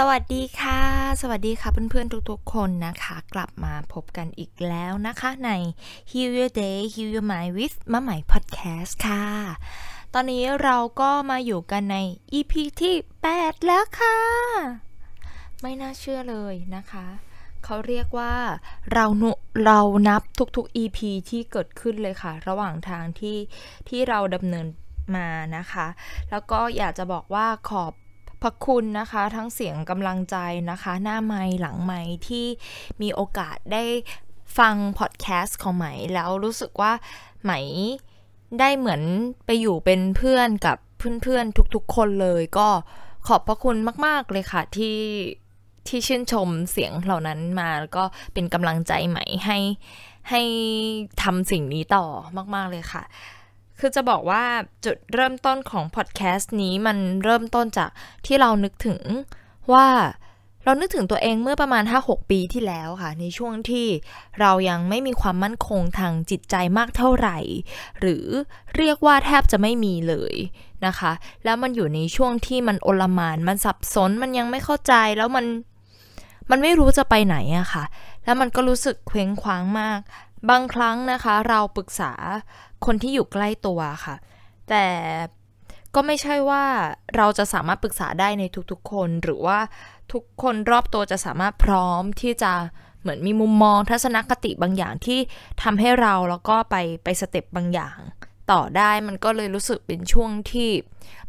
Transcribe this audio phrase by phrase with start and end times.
[0.00, 0.80] สวัสดีค่ะ
[1.20, 5.50] สวัสดีค่ะเพื่อนๆทุกๆคนนะคะ กลับมาพบกันอีกแล้วนะคะใน
[6.10, 9.24] Heal Your Day Heal Your Mind with มะไหม่ Podcast ค่ะ
[10.14, 11.96] ตอนนี้เราก็มาอยู่กันใน
[12.38, 12.94] EP ที่
[13.30, 14.18] 8 แล้วค่ะ
[15.60, 17.06] ไม่น่าเชื่อเลยนะคะ
[17.64, 18.34] เขาเรียกว่า
[18.92, 19.06] เรา
[19.64, 20.22] เรานับ
[20.56, 20.98] ทุกๆ EP
[21.30, 23.38] ที่เกิดขึ้นเลยค่ะ ระหว่างทางที่
[23.88, 24.66] ที่เราดำเนิน
[25.16, 25.86] มานะคะ
[26.30, 27.92] แล้วก็อยากจะบอกว่าขอบ
[28.46, 30.36] ระคุณนะคะ ทั้งเสียงกำลังใจ
[30.70, 32.46] นะคะ หน้าไม้หลังไม้ที่
[33.02, 33.84] มีโอกาสได้
[34.58, 36.92] ฟังพอดแคสต์ของไหม แล้วรู้สึกว่า
[37.42, 37.52] ไหม
[38.60, 39.02] ได้เหมือน
[39.46, 40.76] ไปอยู่เป็นเพื่อนกับ
[41.22, 42.68] เพื่อนๆทุกๆคนเลยก็
[43.26, 44.98] ขอบพระคุณมาก ๆ เลยค่ะที่
[45.88, 49.58] ที่ชื่นชมเสียงเหล่านั้นมาแล้วก็เป็นกำลังใจไหม่ให้
[50.30, 50.42] ให้
[51.22, 52.04] ทำสิ่งนี้ต่อ
[52.54, 53.02] มาก ๆ เลยค่ะ
[53.78, 54.44] คือจะบอกว่า
[54.84, 57.90] จุดเริ่มต้นของพอดแคสต์นี้มันเริ่มต้นจาก
[58.26, 59.00] ที่เรานึกถึง
[59.72, 59.86] ว่า
[60.64, 63.86] เรานึกถึงตัวเองเมื่อประมาณ 5-6 ปีที่แล้วค่ะ ในช่วงที่
[64.40, 67.38] เรายังไม่มีความมั่นคงทางจิตใจมากเท่าไหร่
[68.00, 68.26] หรือ
[68.76, 70.34] เรียกว่าแทบจะไม่มีเลย
[70.86, 71.12] นะคะ
[71.44, 75.46] แล้วมันอยู่ในช่วงที่มันโอลมาน มันสับสน มันยังไม่เข้าใจแล้วมัน
[76.50, 77.84] มันไม่รู้จะไปไหนอะค่ะ
[78.24, 80.00] แล้วมันก็รู้สึกเคว้งคว้างมาก
[80.50, 82.12] บางครั้งนะคะ เราปรึกษา
[82.86, 84.16] คนที่อยู่ใกล้ตัวค่ะ
[84.68, 84.86] แต่
[85.94, 86.64] ก็ไม่ใช่ว่า
[87.16, 89.58] เราจะสามารถปรึกษาได้ในทุกๆ คนหรือว่า
[90.12, 92.52] ทุกคนรอบตัวจะสามารถพร้อมที่จะ
[93.00, 95.18] เหมือนมีมุมมองทัศนคติบางอย่างที่
[95.62, 97.98] ทำให้เราแล้วก็ไปไปสเต็ปบางอย่าง
[98.52, 100.68] ต่อได้มันก็เลยรู้สึกเป็นช่วงที่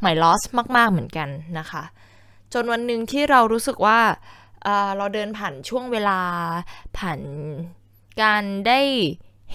[0.02, 0.41] หมายลอส
[0.78, 1.84] มากๆเหมือนกันนะคะ
[2.53, 4.00] จนวันหนึ่งที่เรารู้สึกว่า
[4.97, 6.20] เราเดินผ่านช่วงเวลา
[6.97, 7.20] ผ่าน
[8.22, 8.79] การได้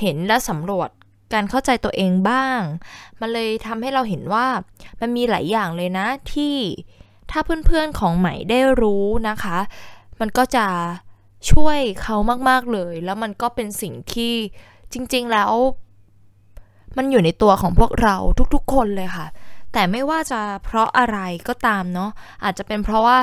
[0.00, 0.90] เห็นและสำรวจ
[1.32, 2.60] การเข้าใจตัวเองบ้าง
[3.20, 4.46] มันเลยทำให้เราเห็นว่า
[5.00, 6.56] มันมีหลายอย่างเลยนะที่
[7.30, 9.58] ถ้าเพื่อนๆของใหม่ได้รู้นะคะ
[10.20, 10.66] มันก็จะ
[11.50, 12.16] ช่วยเขา
[12.48, 14.34] มากๆเลย แล้วมันก็เป็นสิ่งที่
[14.92, 15.52] จริงๆแล้ว
[16.96, 18.16] มันอยู่ในตัวของพวกเรา
[18.54, 19.26] ทุกๆคนเลยค่ะ
[19.72, 21.18] แต่ไม่ว่าจะเพราะอะไร
[21.48, 22.10] ก็ตามเนาะ
[22.44, 23.18] อาจจะเป็นเพราะว่า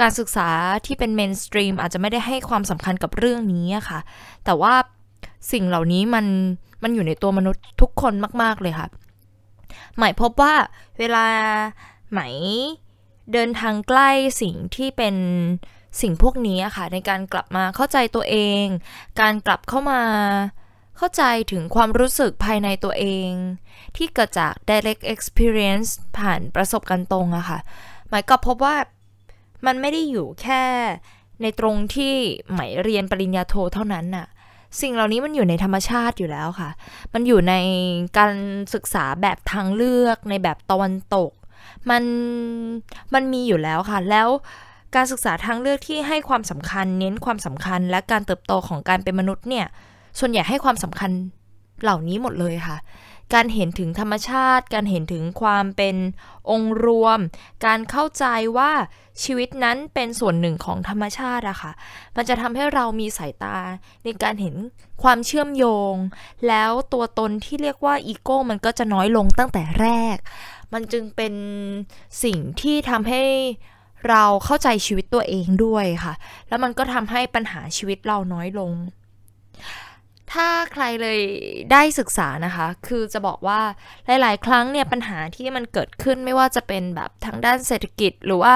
[0.00, 0.48] การศึกษา
[0.86, 4.00] ที่เป็นเมนสตรีมอาจจะไม่ได้ให้ความสำคัญกับเรื่องนี้ค่ะ
[4.44, 4.74] แต่ว่า
[5.52, 6.26] สิ่งเหล่านี้มัน
[6.82, 8.88] มันอยู่ในตัวมนุษย์ทุกคนมาก ๆ เลยค่ะ
[9.98, 10.54] หมายพบว่า
[10.98, 11.26] เวลา
[12.10, 12.20] ไหม
[13.32, 14.10] เดินทางใกล้
[14.42, 15.16] สิ่งที่เป็น
[16.00, 18.64] สิ่งพวกนี้ค่ะ ในการกลับมาเข้าใจตัวเอง
[19.20, 20.02] การกลับเข้ามา
[20.96, 21.22] เข้าใจ
[21.52, 23.30] ถึงความรู้สึกภายในตัวเอง
[23.96, 25.88] ที่เกิดจาก direct experience
[26.18, 27.58] ผ่านประสบการณ์ตรงอะค่ะ
[28.08, 28.76] หมายก็พบว่า
[29.66, 30.62] มันไม่ได้อยู่แค่
[31.42, 32.14] ในตรงที่
[32.50, 34.26] ไหมเรียนปริญญาโทเท่านั้นน่ะ
[34.80, 36.70] สิ่งเหล่านี้มันอยู่ในธรรมชาติอยู่แล้วค่ะ
[37.14, 37.54] มันอยู่ใน
[38.18, 38.34] การ
[38.74, 41.30] ศึกษาแบบทางเลือกในแบบตะวันตก
[41.90, 42.04] มัน
[43.14, 44.28] มันมีอยู่แล้วค่ะ แล้ว
[44.94, 49.66] การศึกษาทางเลือกที่ให้ความสำคัญ เน้นความสำคัญ และการเติบโตของการเป็นมนุษย์เนี่ย
[50.18, 51.10] ส่วนใหญ่ให้ความสำคัญ
[51.82, 52.76] เหล่านี้หมดเลยค่ะ
[53.34, 55.96] การเห็นถึงธรรมชาติ การเห็นถึงความเป็น
[56.50, 57.18] องค์รวม
[57.66, 58.24] การเข้าใจ
[58.58, 58.72] ว่า
[59.22, 61.72] ชีวิตนั้นเป็นส่วนหนึ่งของธรรมชาติอะค่ะ
[62.16, 63.58] มันจะทำให้เรามีสายตา
[64.04, 64.54] ในการเห็น
[65.02, 65.94] ความเชื่อมโยง
[66.48, 70.16] แล้วตัวตนที่เรียกว่าอีโก้มันก็จะน้อยลงตั้งแต่แรก
[70.72, 71.34] มันจึงเป็น
[72.24, 73.22] สิ่งที่ทำให้
[74.08, 76.14] เราเข้าใจชีวิตตัวเองด้วยค่ะ
[76.48, 78.72] แล้วมันก็ทำให้ปัญหาชีวิตเราน้อยลง
[80.32, 81.20] ถ้าใครเลย
[81.72, 83.60] ได้ศึกษานะคะ คือจะบอกว่า
[84.06, 88.54] หลาย ๆ ครั้งเนี่ยปัญหาที่มันเกิดขึ้นไม่ว่าจะเป็นแบบทางด้านเศรษฐกิจหรือว่า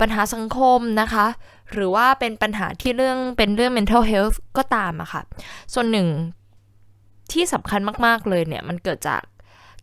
[0.00, 1.26] ปัญหาสังคมนะคะ
[1.72, 5.22] หรือว่าเป็นปัญหาที่เรื่องเป็นเรื่อง mental health ก็ตามอะคะ่ะ
[5.74, 6.08] ส่วนหนึ่ง
[7.32, 9.22] ที่สำคัญมาก ๆ เลยเนี่ย มันเกิดจาก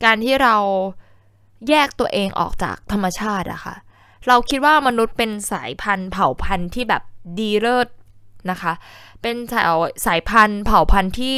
[0.04, 0.56] การที่เรา
[1.70, 3.76] แยกตัวเองออกจากธรรมชาติอะคะ่ะ
[4.28, 7.04] เราคิดว่ามนุษย์เป็นสายพันธุ์เผ่าพันธุ์ที่แบบ
[7.40, 7.88] ดีเลิศ
[8.52, 8.74] นะคะ
[9.22, 9.66] เป็นสาย
[10.06, 11.38] สายพันธุ์เผ่าพันธุ์ที่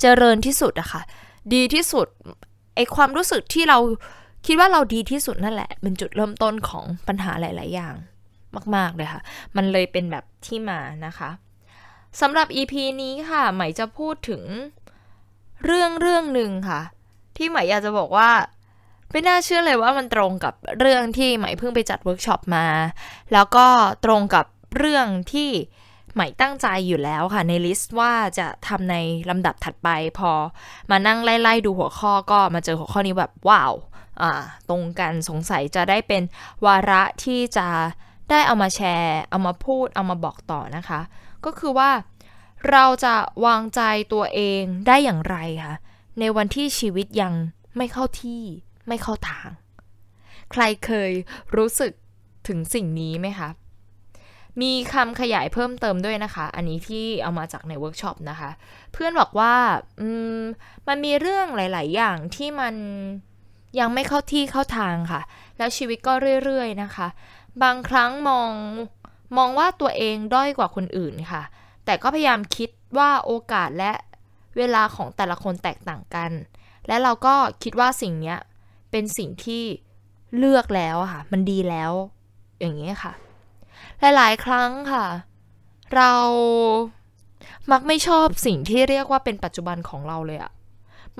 [0.00, 1.02] เจริญที่สุดอะคะ่ะ
[1.54, 2.06] ดีที่สุด
[2.74, 3.78] ไอความรู้สึกที่เรา
[4.46, 7.94] คิดว่าเราดีที่สุดนั่นแหละ เป็นจุดเริ่มต้นของปัญหาหลาย ๆ อย่าง
[8.74, 9.22] มาก ๆ เลยค่ะ
[9.56, 11.30] มันเลยเป็นแบบที่มานะคะ
[12.20, 12.72] สำหรับ EP
[13.02, 14.42] นี้ค่ะใหม่จะพูดถึง
[15.64, 16.80] เรื่องเรื่องหนึ่งค่ะ
[17.36, 18.30] ที่ใหม่อยากจะบอกว่า
[19.10, 22.66] ไม่น่าเชื่อเลยว่ามันตรงกับเรื่องที่ใหม่เพิ่งไปจัดเวิร์กช็อปมา
[23.32, 23.66] แล้วก็
[24.04, 24.46] ตรงกับ
[24.78, 25.50] เรื่องที่
[26.14, 28.96] ใหม่ตั้งใจอยู่แล้วค่ะ ใน list ว่าจะทำใน
[29.30, 29.88] ลำดับถัดไป
[30.18, 30.32] พอ
[30.90, 33.74] มานั่งไล่ๆดูหัวข้อก็มาเจอหัวข้อนี้แบบว้าว
[34.68, 36.22] ตรงกันสงสัยจะได้เป็น
[36.66, 37.68] วาระที่จะ
[38.30, 41.00] ได้เอามาแชร์ เอามาพูดเอามาบอกต่อนะคะ
[41.44, 41.90] ก็คือว่า
[42.70, 43.14] เราจะ
[43.46, 43.80] วางใจ
[44.12, 45.74] ตัวเองได้อย่างไรคะ
[46.20, 47.32] ในวันที่ชีวิตยัง
[47.76, 48.42] ไม่เข้าที่
[48.88, 49.48] ไม่เข้าทาง
[50.52, 51.10] ใครเคย
[51.56, 51.92] รู้สึก
[52.48, 53.48] ถึงสิ่งนี้ไหมคะ
[54.60, 58.50] มีคำขยายเพิ่มเติมด้วยนะคะ อันนี้ที่เอามาจากในเวิร์กช็อปนะคะ
[58.92, 59.54] เพื่อนบอกว่า
[60.38, 60.42] ม
[60.88, 62.74] มันมีเรื่องหลาย ๆ อย่างที่มัน
[63.78, 65.22] ยังไม่เข้าที่เข้าทางค่ะ
[65.58, 66.12] แล้วชีวิตก็
[66.44, 67.08] เรื่อย ๆ นะคะ
[67.62, 68.50] บางครั้งมอง
[69.36, 71.42] มองว่าตัวเองด้อยกว่าคนอื่นค่ะ
[71.84, 73.92] แต่ก็พยายามคิดว่าโอกาสและ
[74.56, 76.30] เวลาของแต่ละคนแตกต่างกัน
[76.88, 78.34] และเราก็คิดว่าสิ่งนี้
[78.90, 79.62] เป็นสิ่งที่
[80.38, 81.92] เลือกแล้วค่ะ มันดีแล้ว
[82.60, 83.12] อย่างนี้ค่ะ
[84.16, 85.06] หลาย ๆ ครั้งค่ะ
[85.94, 86.12] เรา
[87.70, 90.52] มักไม่ชอบสิ่งที่เรียกว่าเป็นปัจจุบันของเราเลยอะ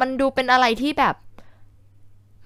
[0.01, 1.15] มันดูเป็นอะไรที่แบบ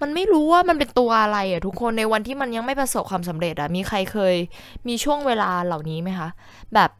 [0.01, 4.35] มันไม่รู้ว่ามันเป็นตัวอะไรอะทุกคนในวันที่มันยังไม่ประสบความสำเร็จอะมีใครเคย
[4.87, 6.29] มีช่วงเวลาเหล่านี้ไหมคะ
[6.73, 6.91] แบบ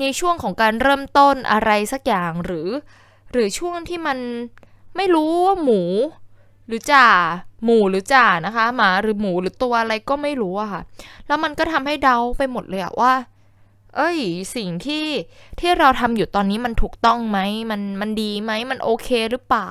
[0.00, 2.68] ในช่วงของการเริ่มต้นอะไรสักอย่างหรือ
[3.32, 4.18] หรือช่วงที่มัน
[4.96, 5.82] ไม่รู้ว่าหมู
[6.66, 7.06] หรือจ่า
[7.64, 10.82] หมูหรือจ่านะคะ หมาหรือหมูหรือตัวอะไรก็ไม่รู้อะค่ะ
[11.26, 13.12] แล้วมันก็ทำให้เดาไปหมดเลยอะว่า
[13.96, 14.18] เอ้ย
[14.56, 15.06] สิ่งที่
[15.60, 17.38] ที่เราทำอยู่ตอนนี้มันถูกต้องไหม
[17.70, 19.70] มันมันดีไหมมันโอเคหรือเปล่า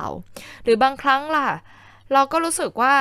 [0.64, 1.48] หรือบางครั้งล่ะ
[2.14, 2.96] เราก็รู้สึกว่า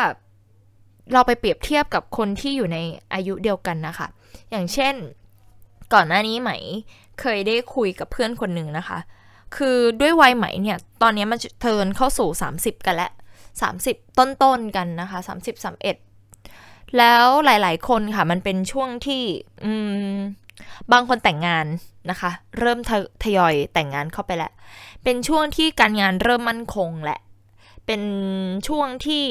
[1.13, 2.79] เราไปเปรียบเทียบกับคนที่อยู่ใน
[3.15, 4.09] อายุเดียวกันนะคะ
[4.51, 4.95] อย่างเช่น
[5.93, 6.51] ก่อนหน้านี้ไหม
[7.21, 8.99] เคยได้คุยกับเพื่อนคนหนึ่งนะคะ
[9.57, 12.29] คือด้วยวัยไหมเนี่ย ตอนนี้มันเทินเข้าสู่
[12.59, 13.13] 30 กันแล้ว
[13.59, 15.65] 30 ต้นๆกันนะคะ 30
[16.25, 19.23] 31 แล้วหลายๆ คนค่ะ มันเป็นช่วงที่
[20.93, 21.67] บางคนแต่งงาน
[22.11, 22.79] นะคะ เริ่ม
[23.25, 24.53] ทยอยแต่งงานเข้าไปแล้ว
[25.05, 27.21] เป็นช่วงที่การงานเริ่มมั่นคงแหละ
[27.87, 28.03] เป็น
[28.69, 29.25] ช่วงที่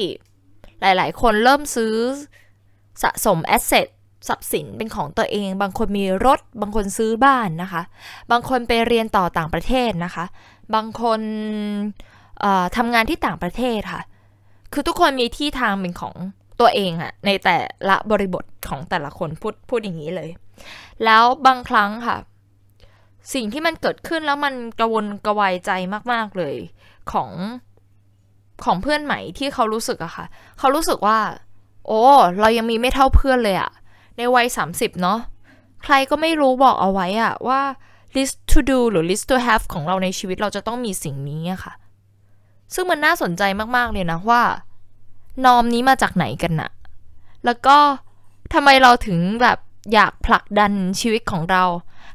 [0.80, 1.94] หลาย ๆ คนเริ่มซื้อ
[3.02, 3.86] สะสมแอสเซท
[4.28, 7.82] ทรัพย์สินเป็นของตัวเอง บางคนมีรถ บางคนซื้อบ้านนะคะ
[8.30, 10.24] บางคนไปเรียนต่อต่างประเทศนะคะ
[10.74, 11.20] บางคน
[12.76, 14.02] ทำงานที่ต่างประเทศค่ะ
[14.72, 16.14] คือทุกคนมีที่ทางเป็นของ
[16.60, 17.56] ตัวเองอะในแต่
[17.88, 20.30] ละบริบทของแต่ละคนพูดพูดอย่างนี้เลย
[21.04, 22.16] แล้วบางครั้งค่ะ
[23.34, 25.70] สิ่งที่มันเกิดขึ้นแล้วมันกระวนกระวายใจ
[26.12, 26.56] มาก ๆเลย
[27.12, 27.30] ของ
[28.64, 30.26] ของเพื่อนใหม่ที่เขารู้สึกอะค่ะ
[30.58, 31.18] เขารู้สึกว่า
[31.86, 32.02] โอ้
[32.40, 33.70] เรายังมีไม่เท่าเพื่อนเลยอะ
[34.16, 35.18] ในวัย 30 เนาะ
[35.82, 37.60] ใครก็ไม่รู้บอกเอาไว้อะว่า
[38.16, 41.72] list to do หรือ list to have ของเราในชีวิตเราจะต้องมีสิ่งนี้อะค่ะ
[42.74, 43.42] ซึ่งมันน่าสนใจ
[43.76, 44.42] มากๆเลยนะว่า
[45.44, 46.70] นอมนี้มาจากไหนกันนะ
[47.44, 47.76] แล้วก็
[48.52, 49.58] ทำไมเราถึงแบบ
[49.92, 51.64] อยากผลักดันชีวิตของเรา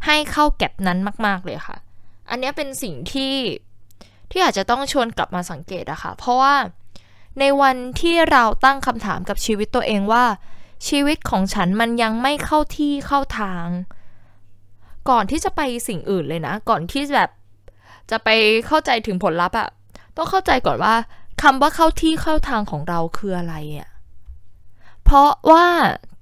[0.06, 1.78] ให้เข้าแก็บนั้นมาก ๆเลยค่ะ
[2.30, 3.36] อันนี้เป็นสิ่งที่
[4.31, 6.56] ที่อาจจะต้องชวนกลับมาสังเกตอะค่ะ เพราะว่า
[7.40, 10.25] ในวันที่เราตั้งคำถามกับชีวิตตัวเองว่า
[10.88, 13.68] ชีวิตของฉันมันยังไม่เข้าที่เข้าทาง
[15.10, 17.31] ก่อนที่จะไปสิ่งอื่นเลยนะ ก่อนที่แบบ
[18.12, 18.30] จะไป
[18.68, 19.69] เข้าใจถึงผลลัพธ์อะ
[20.18, 20.96] ต้องเข้าใจก่อนว่า
[21.42, 23.90] คำว่าเข้าที่เข้าทางของเราคืออะไรอะ่ะ
[25.04, 25.66] เพราะว่า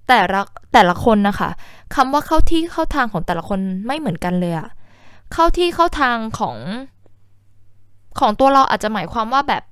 [0.08, 0.42] แต่ละ
[0.74, 1.50] แต่ละคนนะคะ
[1.96, 4.70] คำว่าเข้าที่เข้าทางของแต่ละคนไม่เหมือนกันเลยอะ
[5.34, 6.58] เข้าที่เข้าทางของ
[8.20, 9.64] ของตัวเราอาจจะหมายความว่าแบบ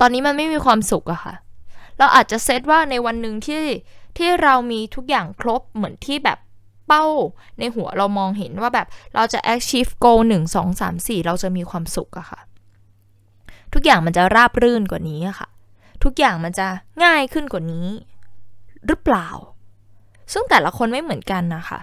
[0.00, 1.34] ตอนนี้มันไม่มีความสุขอะค่ะ
[1.98, 3.62] เราอาจจะเซตว่าในวันหนึ่งที่
[4.18, 6.38] ที่เรามีทุกอย่างครบเหมือนที่แบบ
[6.88, 7.04] เป้า
[7.58, 12.40] ในหัวเรามองเห็นว่าแบบเราจะ achieve goal 1 2 3 4 เราจะมีความสุขอะค่ะ
[13.74, 15.48] ทุกอย่างมันจะราบรื่นกว่านี้ค่ะ
[16.04, 16.66] ทุกอย่างมันจะ
[17.04, 17.86] ง่ายขึ้นกว่านี้
[18.86, 19.28] หรือเปล่า
[20.32, 21.80] ซึ่งแต่ละคนไม่เหมือนกันนะคะ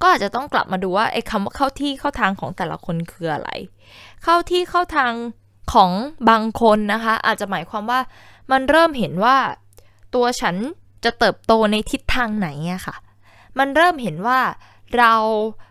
[0.00, 3.50] ก็อาจจะต้องกลับมาดูว่าไอ้คำว่าเข้าที่เข้าทางของแต่ละคนคืออะไร
[4.22, 5.12] เข้าที่เข้าทาง
[5.72, 5.90] ของ
[6.30, 8.00] บางคนนะคะ อาจจะหมายความว่า
[8.50, 9.36] มันเริ่มเห็นว่า
[10.14, 10.56] ตัวฉัน
[11.04, 12.96] จะเติบโตในทิศทางไหนอะค่ะ
[13.58, 14.40] มันเริ่มเห็นว่า
[14.96, 15.12] เรา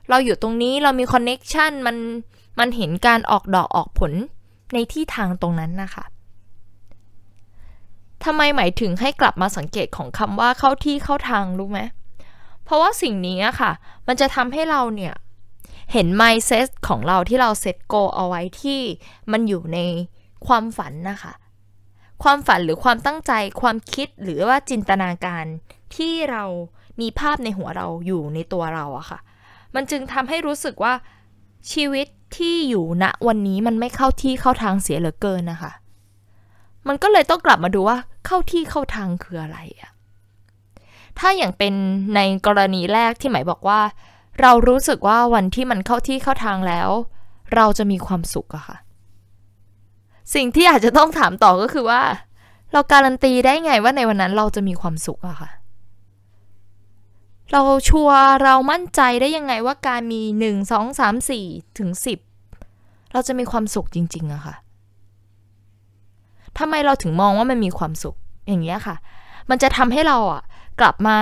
[0.09, 1.97] เราอยู่ตรงนี้เรามีคอนเน็กชันมัน
[2.59, 4.13] มันเห็นการออกดอกออกผล
[4.73, 6.05] ในที่ทางตรงนั้นนะคะ
[8.23, 11.81] ทำไมหมายถึงให้กลับมาสังเกตของคำว่าเข้าที่เข้าทางรู้ไหม
[12.63, 13.71] เพราะว่าสิ่งนี้ค่ะ
[14.07, 15.13] มันจะทำให้เราเนี่ย
[15.91, 18.81] เห็น mindset ของเราที่เราเซตโกเอาไว้ที่
[19.31, 19.79] มันอยู่ใน
[20.47, 21.33] ความฝันนะคะ
[22.23, 25.45] ความฝันหรือความตั้งใจความคิดหรือว่าจินตนาการ
[25.95, 26.43] ที่เรา
[27.01, 29.19] มีภาพในหัวเราอยู่ในตัวเราอะค่ะ
[29.75, 30.93] มันจึงทำให้รู้สึกว่า
[31.71, 32.07] ชีวิต
[32.37, 35.71] ที่อยู่ณวันนี้มันไม่เข้าที่เข้าทางเสียเหลือเกินนะคะ
[36.87, 39.91] มันก็เลยต้องกลับมาดูว่าเข้าที่เข้าทางคืออะไรอะ
[41.19, 41.73] ถ้าอย่างเป็น
[42.15, 43.81] ในกรณีแรกที่หมายบอกว่า
[44.41, 46.89] เรารู้สึกว่าวันที่มันเข้าที่เข้าทางแล้ว
[47.55, 48.77] เราจะมีความสุขอะค่ะ
[50.35, 52.01] สิ่งที่อาจจะต้องถามต่อก็คือว่า
[52.71, 55.49] เราการันตีได้ไงว่าในวันนั้นเราจะมีความสุขอะค่ะ
[57.51, 61.45] เราชัวร์เรามั่นใจได้ยังไงว่าการมีหนึ่งสองสามสี่
[61.77, 62.19] ถึงสิบ
[63.13, 64.55] เราจะมีความสุขจริงๆอะค่ะ
[66.57, 68.15] ทำไมเราถึงมองว่ามันมีความสุข
[68.47, 68.95] อย่างเงี้ยค่ะ
[69.49, 70.43] มันจะทำให้เราอะ
[70.79, 71.17] กลับมา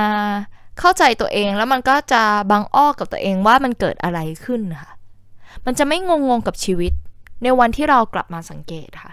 [0.79, 4.91] เข้าใจตัวเองแล้วมันก็จะบังอ้อกับตัวเองว่ามันเกิดอะไรขึ้นค่ะ
[5.65, 6.93] มันจะไม่งงงกับชีวิต
[7.43, 9.11] ในวันที่เรากลับมาสังเกตค่ะ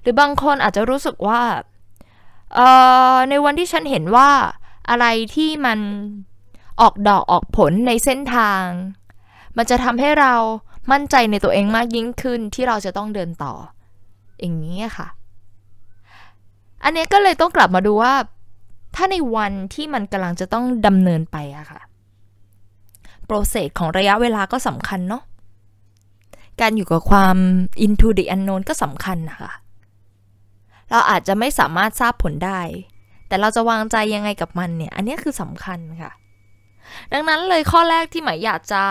[0.00, 1.42] หรือบางคนอาจจะรู้สึกว่า
[3.30, 4.30] ในวันที่ฉันเห็นว่า
[4.90, 5.78] อะไรที่มัน
[6.80, 8.66] ออกดอกออกผลในเส้นทาง
[9.56, 10.34] มันจะทำให้เรา
[10.92, 13.54] มั่นใจในตัวเองมากยิ่งขึ้นที่เราจะต้องเดินต่อ
[14.40, 15.08] อย่างนี้ค่ะ
[16.84, 18.14] อันนี้ก็เลยต้องกลับมาดูว่า
[18.94, 21.80] ถ้าในวันที่มันกำลังจะต้องดำเนินไปอะค่ะ
[23.26, 25.22] โปรเซสของระยะเวลาก็สำคัญเนาะ
[26.60, 27.36] การอยู่กับความ
[27.84, 29.52] into the unknown ก็สำคัญนะคะ
[30.90, 32.60] เราอาจจะไม่สามารถทราบผลได้
[33.34, 36.12] แต่เราจะวางใจยังไงกับมันเนี่ย อันนี้คือสำคัญค่ะ
[37.12, 38.82] ดังนั้นเลยข้อแรกที่หมายอยากจะ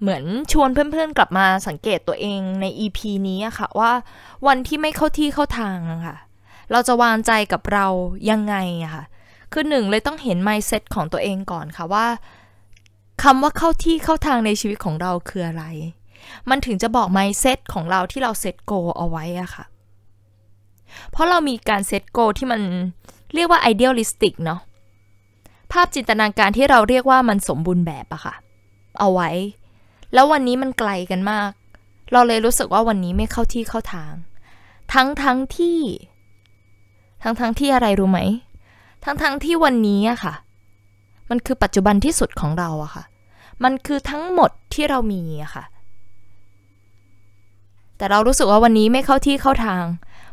[0.00, 3.92] เหมือนชวนเพื่อนๆกลับมาสังเกตตัวเองใน EP นี้อะค่ะ ว่า
[4.46, 6.16] วันที่ไม่เข้าที่เข้าทางอะค่ะ
[6.72, 7.86] เราจะวางใจกับเรา
[8.30, 9.04] ยังไงอะค่ะ
[9.52, 12.06] คือหนึ่งเลยต้องเห็น mindset ของตัวเองก่อนค่ะว่า
[13.22, 15.64] คำว่าเข้าที่เข้าทางในชีวิตของเราคืออะไร
[16.50, 19.64] มันถึงจะบอก mindset ของเราที่เราเซตโกเอาไว้อะค่ะ
[21.10, 22.60] เพราะเรามีการเซตโกที่มัน
[23.34, 24.60] เรียกว่า idealistic เนาะ
[25.72, 28.34] ภาพจินตนาการที่เราเรียกว่ามันสมบูรณ์แบบอะค่ะ
[28.98, 29.30] เอาไว้
[30.12, 31.50] แล้ววันนี้มันไกลกันมาก
[32.12, 34.12] เราเลยรู้สึกว่าวันนี้ไม่เข้าที่เข้าทาง
[34.92, 35.80] ทั้งทั้งที่
[37.22, 38.20] ทั้งทั้งที่อะไรรู้ไหม
[39.04, 40.34] ทั้งทั้งที่วันนี้อะค่ะ
[41.30, 43.04] มันคือปัจจุบันที่สุดของเราอะค่ะ
[43.64, 45.64] มันคือทั้งหมดที่เรามีอะค่ะ
[47.96, 49.84] แต่เรารู้สึกว่าวันนี้ไม่เข้าที่เข้าทาง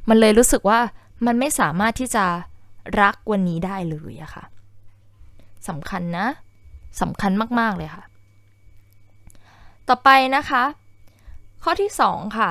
[0.10, 0.80] มันเลยรู้สึกว่า
[1.26, 2.26] มันไม่สามารถที่จะ
[3.02, 4.44] รักวันนี้ได้เลยอะค่ะ
[5.68, 6.28] สำคัญนะ
[7.02, 8.04] สำคัญมากๆเลยค่ะ
[9.88, 10.64] ต่อไปนะคะ
[11.64, 12.50] ข้อที่ 2 ค่ะ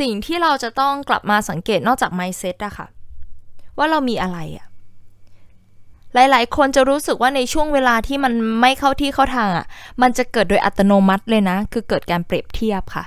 [0.00, 2.86] สิ่งที่เราจะต้องกลับมาสังเกตนอกจาก mindset อะค่ะ
[3.78, 4.66] ว่าเรามีอะไรอะ
[6.14, 9.66] หลาย ๆ คนจะรู้สึกว่าในช่วงเวลาที่มันไม่เข้าที่เข้าทางอะ
[10.02, 13.04] มันจะเกิดโดยอัตโนมัติเลยนะ คือเกิดการเปรียบเทียบค่ะ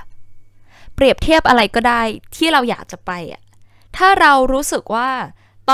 [0.96, 2.02] เปรียบเทียบอะไรก็ได้
[2.36, 3.42] ที่เราอยากจะไปอะ
[3.98, 5.10] ถ้าเรารู้สึกว่า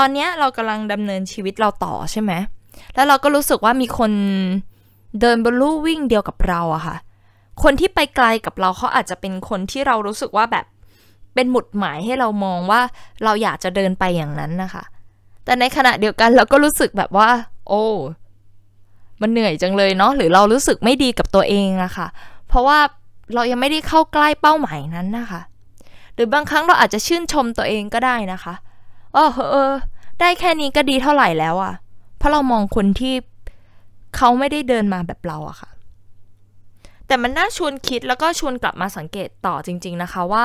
[0.04, 2.32] อนนี้เรากำลังดำเนินชีวิตเราต่อใช่ไหม
[2.94, 4.12] แล้วเราก็รู้สึกว่ามีคน
[5.20, 6.96] เดินบนลู่วิ่งเดียวกับเราอะค่ะ
[7.62, 10.66] คนที่ไปไกลกับเราเขาอาจจะเป็นคนที่เรารู้สึกว่าแบบ
[11.34, 12.80] เป็นหมุดหมายให้เรามองว่า
[13.24, 14.84] เราอยากจะเดินไปอย่างนั้นนะคะ
[15.44, 17.28] แต่ในขณะเดียวกันเราก็รู้สึกแบบว่า
[17.68, 17.84] โอ้
[19.20, 22.06] มันเหนื่อยจังเลยเนาะหรือเรารู้สึกไม่ดีกับตัวเองอะคะ่ะ
[22.48, 22.78] เพราะว่า
[23.34, 25.40] เรายังไม่ได้เข้าใกล้เป้าหมายนั้นนะคะ
[26.14, 28.54] หรือบางครั้งเราอาจจะชื่นชมตัวเองก็ได้นะคะ
[29.16, 29.72] ออเออ
[30.20, 31.74] ได้แค่นี้ก็ดีเท่าไหร่แล้วอะ
[32.16, 33.14] เพราะเรามองคนที่
[34.16, 35.70] เขาไม่ได้เดินมาแบบเราอะค่ะ
[37.06, 40.44] แต่มันน่าชวนคิดแล้วก็ชวนกลับมาสังเกตต่อจริง ๆนะคะว่า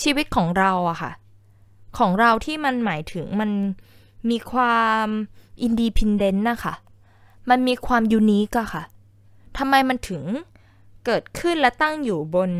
[0.00, 1.12] ชีวิตของเราอะค่ะ
[1.98, 3.50] ของเราที่มันหมายถึงมัน
[4.30, 5.06] มีความ
[5.62, 6.74] อินดีพินเดนต์นะคะ
[7.50, 8.82] มันมีความ unique อะค่ะ
[9.58, 10.22] ทำไมมันถึง
[11.06, 12.50] เกิดขึ้นและตั้งอยู่บน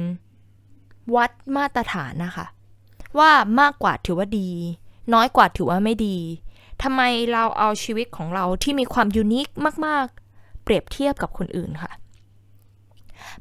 [1.15, 2.47] วัดมาตรฐานนะคะ
[3.19, 4.49] ว่ามากกว่าถือว่าดี
[5.15, 6.17] น้อยกว่าถือว่าไม่ดี
[6.83, 9.49] ทำไมเราเอาชีวิตของเราที่มีความ unique
[9.87, 11.93] มาก ๆ เปรียบเทียบกับคนอื่นค่ะ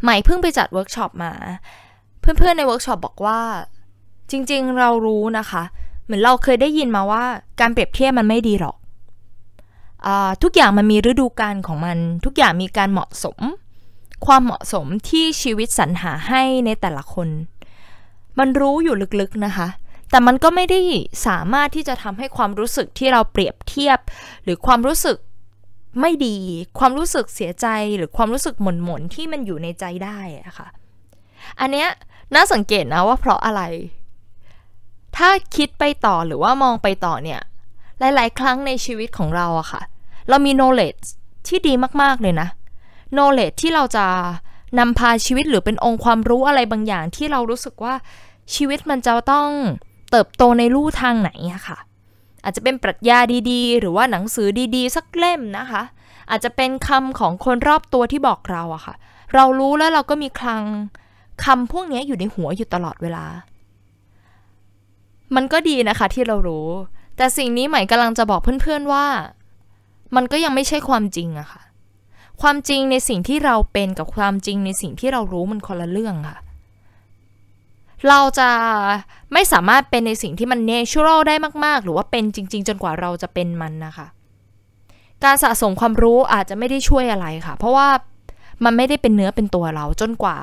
[0.01, 1.34] ใหม่เพิ่งไปจัดเวิร์กช็อปมา
[2.19, 3.39] เพื่อน ๆ ในเวิร์กช็อปบอกว่า
[4.31, 5.63] จริง ๆ เรารู้นะคะ
[6.03, 7.24] เหมือนเราเคยได้ยินมาว่า
[7.60, 8.77] การเปรียบเทียบมันไม่ดีหรอก
[10.43, 13.38] ทุกอย่างมันมีฤดูกาลของมัน ทุกอย่างมีการเหมาะสม
[14.25, 17.27] ความเหมาะสมที่ชีวิตสรรหาให้ในแต่ละคน
[18.39, 19.67] มันรู้อยู่ลึกๆนะคะ
[20.12, 20.80] แต่มันก็ไม่ได้
[21.28, 24.00] สามารถที่จะทำให้ความรู้สึกที่เราเปรียบเทียบ
[24.44, 25.18] หรือความรู้สึก
[26.02, 26.38] ไม่ดี
[26.80, 30.68] ความรู้สึกเสียใจหรือความรู้สึกหม่นหมนที่มันอยู่ในใจได้อะค่ะ
[31.60, 31.90] อันเนี้ย
[32.36, 33.62] น่าสังเกตนะว่าเพราะอะไร
[35.18, 37.42] ถ้าคิดไปต่อหรือว่ามองไปต่อเนี่ย
[38.00, 39.82] หลาย ๆ ครั้งในชีวิตของเราอะค่ะ
[40.30, 41.04] เรามี knowledge
[41.48, 42.50] ที่ดีมาก ๆ เลยนะ
[43.16, 44.06] knowledge ที่เราจะ
[44.80, 47.96] นำพาชีวิตหรือเป็นองค์ความรู้อะไรบางอย่างที่เรารู้สึกว่า
[48.56, 49.48] ชีวิตมันจะต้อง
[50.15, 51.77] เติบโตในลู่ทางไหนอะค่ะ
[52.43, 53.19] อาจจะเป็นปรัชญา
[53.51, 55.81] ดีๆ หรือว่าหนังสือดีๆ สักเล่มนะคะ
[56.29, 58.95] อาจจะเป็นคำของคนรอบตัวที่บอกเราอะค่ะ
[59.34, 60.63] เรารู้แล้วเราก็มีคลัง
[61.43, 63.25] คำพวกนี้อยู่ในหัวอยู่ตลอดเวลา
[65.36, 66.67] มันก็ดีนะคะที่เรารู้
[67.17, 69.05] แต่สิ่งนี้ใหม่กำลังจะบอกเพื่อนๆว่า
[70.15, 71.62] มันก็ยังไม่ใช่ความจริงอะค่ะ
[72.41, 76.38] ความจริงในสิ่งที่เราเป็นกับความจริงในสิ่งที่เรารู้มันคนละเรื่องค่ะ
[78.10, 78.50] เราจะ
[79.34, 81.36] ไม่สามารถเป็นในสิ่งที่มันเนเชอรัลได้
[81.66, 84.08] มาก ๆ หรือว่าเป็นจริง ๆ จนกว่าเราจะเป็นมันนะคะ
[85.24, 87.88] การสะสมความรู้อาจจะไม่ได้ช่วยอะไรค่ะ เพราะว่า
[88.64, 90.38] มันไม่ได้เป็นเนื้อเป็นตัวเราจนกว่า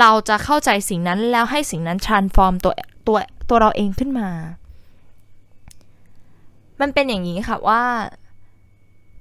[0.00, 2.72] เราจะเข้าใจสิ่งนั้นแล้วให้สิ่งนั้น transform ตัว
[3.06, 4.28] ตัวตัวเราเองขึ้นมา
[6.80, 7.82] มันเป็นอย่างนี้ค่ะว่า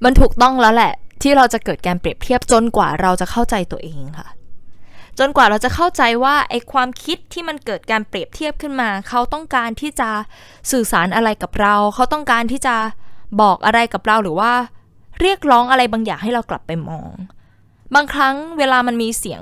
[0.04, 4.28] มันถูกต้องแล้วแหละ ที่เราจะเกิดการเปรียบเทียบจนกว่าเราจะเข้าใจตัวเองค่ะ
[5.20, 10.10] จนกว่าเราจะเข้าใจว่าไอ้ความคิดที่มันเกิดการเปรียบเทียบขึ้นมา เขาต้องการที่จะ
[10.72, 12.76] สื่อสารอะไรกับเรา เขาต้องการที่จะ
[13.42, 14.52] บอกอะไรกับเราหรือว่า
[15.22, 17.12] เรียกร้องอะไรบางอย่างให้เรากลับไปมอง
[17.96, 19.42] บางครั้งเวลามันมีเสียง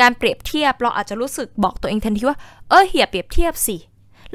[0.00, 2.38] การเปรียบเทียบ เราอาจจะรู้สึกบอกตัวเองทันทีว่า
[2.68, 3.76] เอออย่าเปรียบเทียบสิ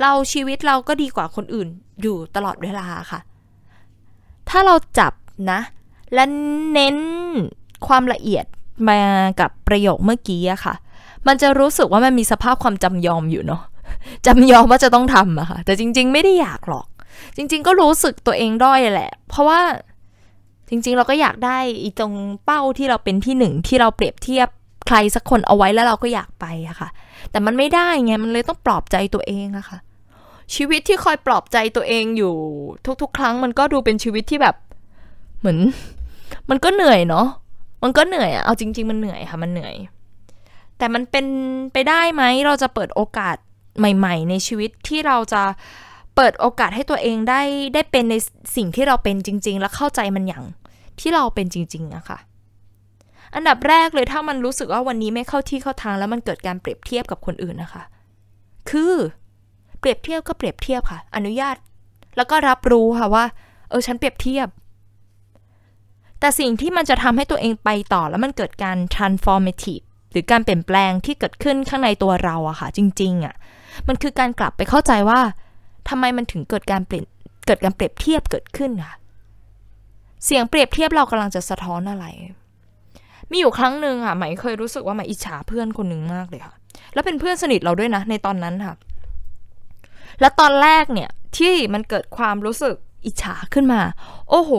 [0.02, 1.68] เราชีวิตเราก็ดีกว่าคนอื่น
[2.02, 3.20] อยู่ตลอดเวลาค่ะ
[4.50, 5.14] ถ้าเราจับ
[5.52, 5.60] นะ
[6.14, 6.24] และ
[6.74, 6.98] เน้น
[7.88, 8.46] ความละเอียด
[8.90, 9.00] มา
[9.40, 10.76] กับประโยคเมื่อกี้อะค่ะ
[11.28, 13.62] มันจะรู้สึกว่ามันมีสภาพความจำยอมอยู่เนาะ
[14.26, 16.88] จำยอมว่าจะต้องทำอะค่ะ แต่จริง ๆ ไม่ได้อยากหรอก
[17.36, 19.60] จริง ๆ ก็รู้สึกตัวเองด้อยแหละ เพราะว่า
[20.70, 22.14] จริง ๆ เราก็อยากได้อีตรง
[22.46, 24.48] เป้าที่เราเป็นที่หนึ่งที่เราเปรียบเทียบ
[24.88, 26.90] ใครสักคนเอาไว้แล้วเราก็อยากไปอะค่ะ
[27.32, 29.78] แต่มันไม่ได้ไง มันเลยต้องปลอบใจตัวเองอะค่ะ
[30.56, 32.36] ชีวิตที่คอยปลอบใจตัวเองอยู่
[33.02, 34.56] ทุก ๆ ครั้งมันก็ดูเป็นชีวิตที่แบบ
[35.40, 35.60] เหมือน
[36.50, 37.26] มันก็เหนื่อยเนาะ
[37.84, 39.76] มันก็เหนื่อยอะเอาจริง ๆ มันเหนื่อยค่ะมันเหนื่อย
[40.78, 41.26] แต่มันเป็น
[41.74, 43.36] ไปได้ไหมเราจะเปิดโอกาส
[43.80, 45.44] ใหม่ ๆ ในชีวิตที่เราจะ
[46.16, 47.42] เปิดโอกาสให้ตัวเองได้
[47.74, 48.16] ได้เป็นใน
[48.56, 50.44] สิ่งที่เราเป็นจริง ๆ และเข้าใจมันอย่าง
[51.00, 52.18] ที่เราเป็นจริงๆอะค่ะ
[53.36, 57.84] อันดับแรกเลยถ้ามันรู้สึกว่าวันนี้ไม่เข้าที่เข้าทางแล้วมันเกิดการเปรียบเทียบกับคนอื่นนะคะ
[58.70, 58.94] คือ
[59.80, 61.56] เปรียบเทียบก็เปรียบเทียบค่ะ อนุญาต
[62.18, 63.26] แล้วก็รับรู้ค่ะว่า
[63.70, 64.48] เออฉันเปรียบเทียบ
[66.20, 73.36] แต่สิ่งที่มันจะทำให้ตัวเองไปต่อแล้วมันเกิดการ transformative หรือการเปลี่ยนแปลงที่เกิดขึ้นข้างในตัวเราอะค่ะ จริงๆอะ
[73.88, 75.20] มันคือการกลับไปเข้าใจว่า
[75.90, 77.06] ทำไมมันถึงเกิดการเปลี่ยน
[77.46, 78.96] เกิดการเปรียบเทียบเกิดขึ้นค่ะ
[80.26, 82.06] เสียงเปรียบเทียบเรากำลังจะสะท้อนอะไร
[83.32, 86.56] มีอยู่ครั้งหนึ่งค่ะใหมเคยรู้สึกว่าใหมอิจฉาเพื่อนคนหนึ่งมากเลยค่ะ
[86.94, 88.76] แล้วเป็นเพื่อนสนิทเราด้วยนะ ในตอนนั้นค่ะ
[90.22, 92.76] แล้วตอนแรกเนี่ยที่มันเกิดความรู้สึก
[93.06, 93.82] อิจฉาขึ้นมา
[94.30, 94.52] โอ้โห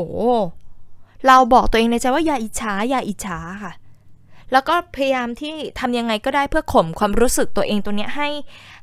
[1.27, 3.73] เราบอกตัวเองในใจว่าอย่าอิจฉาอย่าอิจฉาค่ะ
[4.53, 8.29] แล้วก็พยายามที่ทำยังไงก็ได้เพื่อข่มความรู้สึกตัวเองตัวเนี้ยให้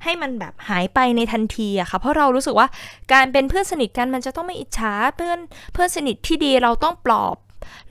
[0.03, 2.67] ให้มันแบบหายไปในทันทีอะค่ะ เพราะเรารู้สึกว่า
[3.13, 5.39] การเป็นเพื่อนสนิทกันมันจะต้องไม่อิจฉาเพื่อน
[5.73, 7.35] เพื่อนสนิทที่ดีเราต้องปลอบ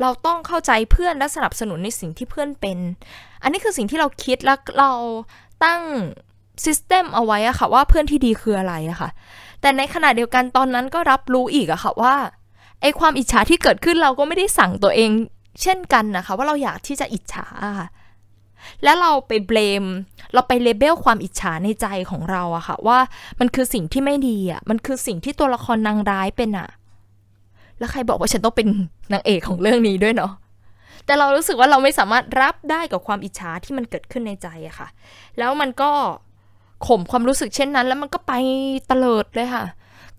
[0.00, 2.78] เราต้องเข้าใจเพื่อนและสนับสนุนในสิ่งที่เพื่อนเป็น
[3.42, 4.90] อันนี้คือสิ่งที่เราคิดแล้วเรา
[5.64, 5.80] ตั้ง
[6.64, 9.10] ซิสเต็มเอาไว้อะค่ะว่าเพื่อนที่ดีคืออะไรอะค่ะ
[9.60, 12.14] แต่ในขณะเดียวกันตอนนั้นก็รับรู้อีกอะค่ะว่า
[12.82, 15.10] ไอความอิจฉาที่เกิดขึ้นเราก็ไม่ได้สั่งตัวเอง
[15.62, 17.46] เช่นกันนะคะ ว่าเราอยากที่จะอิจฉา
[17.78, 17.88] ค่ะ
[18.84, 19.84] แล้วเราไปเบลม
[20.34, 22.98] เราไปเลเบลความอิจฉาในใจของเราอะค่ะ ว่า
[23.40, 26.68] มันคือสิ่งที่ไม่ดีอะมันคือสิ่งที่ตัวละครนางร้ายเป็นอะ
[27.78, 28.68] แล้วใครบอกว่าฉันต้องเป็น
[29.12, 30.32] นางเอกของเรื่องนี้ด้วยเนาะ
[31.06, 34.88] แต่เรารู้สึกว่าเราไม่สามารถรับได้กับความอิจฉาที่มันเกิดขึ้นในใจอะค่ะ
[35.38, 35.90] แล้วมันก็
[36.86, 38.32] ข่มความรู้สึกเช่นนั้น แล้วมันก็ไป
[38.86, 39.64] เตลิดเลยค่ะ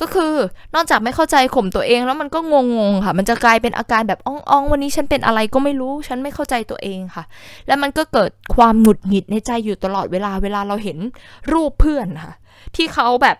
[0.01, 0.33] ก็คือ
[0.75, 2.55] นอกจากไม่เข้าใจข่มตัวเองแล้วมันก็ง
[2.91, 7.23] งๆค่ะ มันจะกลายเป็นอาการแบบอ่องๆวันนี้ฉันเป็นอะไรก็ไม่รู้ ฉันไม่เข้าใจตัวเองค่ะ
[7.67, 10.97] แล้วมันก็เกิดความหงุดหงิดในใจอยู่ตลอดเวลาเวลาเราเห็น
[11.51, 12.33] รูปเพื่อนค่ะ
[12.75, 13.37] ที่เขาแบบ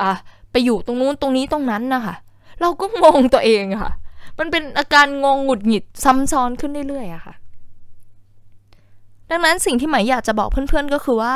[0.00, 0.12] อะ
[0.50, 2.14] ไปอยู่ตรงนู้นตรงนี้ตรงนั้นนะคะ
[2.60, 3.92] เราก็งงตัวเองค่ะ
[4.38, 7.34] มันเป็นอาการงงหงุดหงิดซ้ำซ้อนขึ้นเรื่อยๆอะค่ะ
[9.30, 11.34] ดังนั้นสิ่งที่หมายอยากจะบอกเพื่อนๆก็คือว่า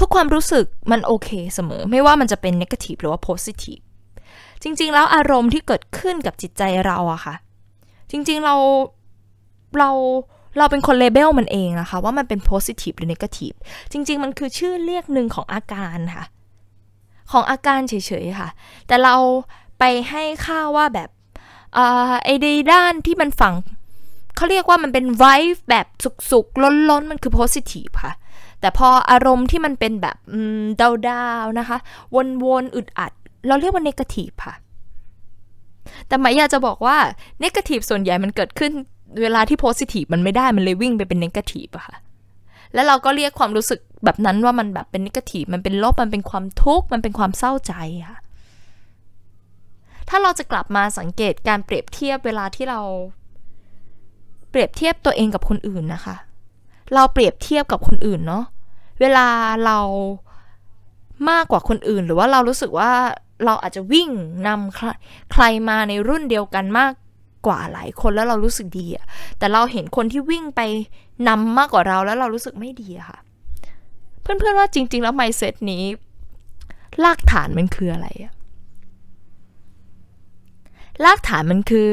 [0.02, 3.78] ุกความรู้สึกมันโอเคเสมอ ไม่ว่ามันจะเป็นนกาทีฟหรือว่าโพสิทีฟ
[4.62, 7.34] จริง ๆ แล้วอารมณ์ที่เกิดขึ้นกับจิตใจเราอะค่ะ
[8.10, 8.54] จริง ๆ เรา
[9.78, 9.90] เรา
[10.58, 13.52] เราเป็นคนเลเบลมันเองอะค่ะว่ามันเป็นโพสิทีฟหรือเนกาทีฟ
[13.92, 16.24] จริง ๆ มันคือชื่อเรียกหนึ่งของอาการค่ะ
[17.32, 18.48] ของอาการเฉยๆค่ะ
[18.86, 19.16] แต่เรา
[19.78, 21.08] ไปให้ค่าว่าแบบ
[22.24, 23.54] ไอ้ในด้านที่มันฝัง
[24.36, 25.86] เขาเรียกว่ามันเป็นไวฟ์แบบ
[26.30, 28.12] สุกๆ ล้นๆ มันคือโพสิทีฟค่ะ
[28.60, 30.16] แต่พออารมณ์ที่มันเป็นแบบ
[31.08, 31.78] ดาวๆนะคะ
[32.12, 33.12] วนๆ อึดอัด
[33.48, 34.54] เราเรียกว่าเนกาทีฟค่ะ
[36.06, 36.96] แต่หมายอยากจะบอกว่า
[37.40, 38.72] เนกาทีฟส่วนใหญ่มันเกิดขึ้น
[39.22, 41.96] เวลาที่โพสิทีฟมันไม่ได้มันเลยวิ่งไปเป็นเนกาทีฟอะค่ะ
[42.74, 47.74] แล้วเราก็เรียกความรู้สึกแบบนั้นว่ามันแบบเป็นเนกาทีฟมันเป็นลบ มันเป็นความทุกข์ มันเป็นความเศร้าใจ
[48.08, 48.18] ค่ะ
[50.08, 52.80] ถ้าเราจะกลับมาสังเกตการเปรียบเทียบเวลาที่เรา
[54.50, 56.16] เปรียบเทียบตัวเองกับคนอื่นนะคะ
[56.94, 58.44] เราเปรียบเทียบกับคนอื่นเนาะ
[59.00, 59.26] เวลา
[59.64, 59.78] เรา
[61.30, 62.92] มากกว่าคนอื่น หรือว่าเรารู้สึกว่า
[63.44, 64.10] เราอาจจะวิ่ง
[64.46, 64.86] นำใคร
[65.32, 66.92] ใครมาในรุ่นเดียวกันมาก
[67.46, 69.06] กว่าหลายคนแล้วเรารู้สึกดีอะ
[69.38, 70.60] แต่เราเห็นคนที่วิ่งไป
[71.28, 73.18] นำมากกว่าเราแล้วเรารู้สึกไม่ดีอะค่ะ
[74.20, 75.84] เพื่อนๆว่าจริง ๆ แล้วไมเซ็ตนี้
[77.04, 78.32] ลากฐานมันคืออะไรอะ
[81.04, 81.88] ลากฐานมันคือ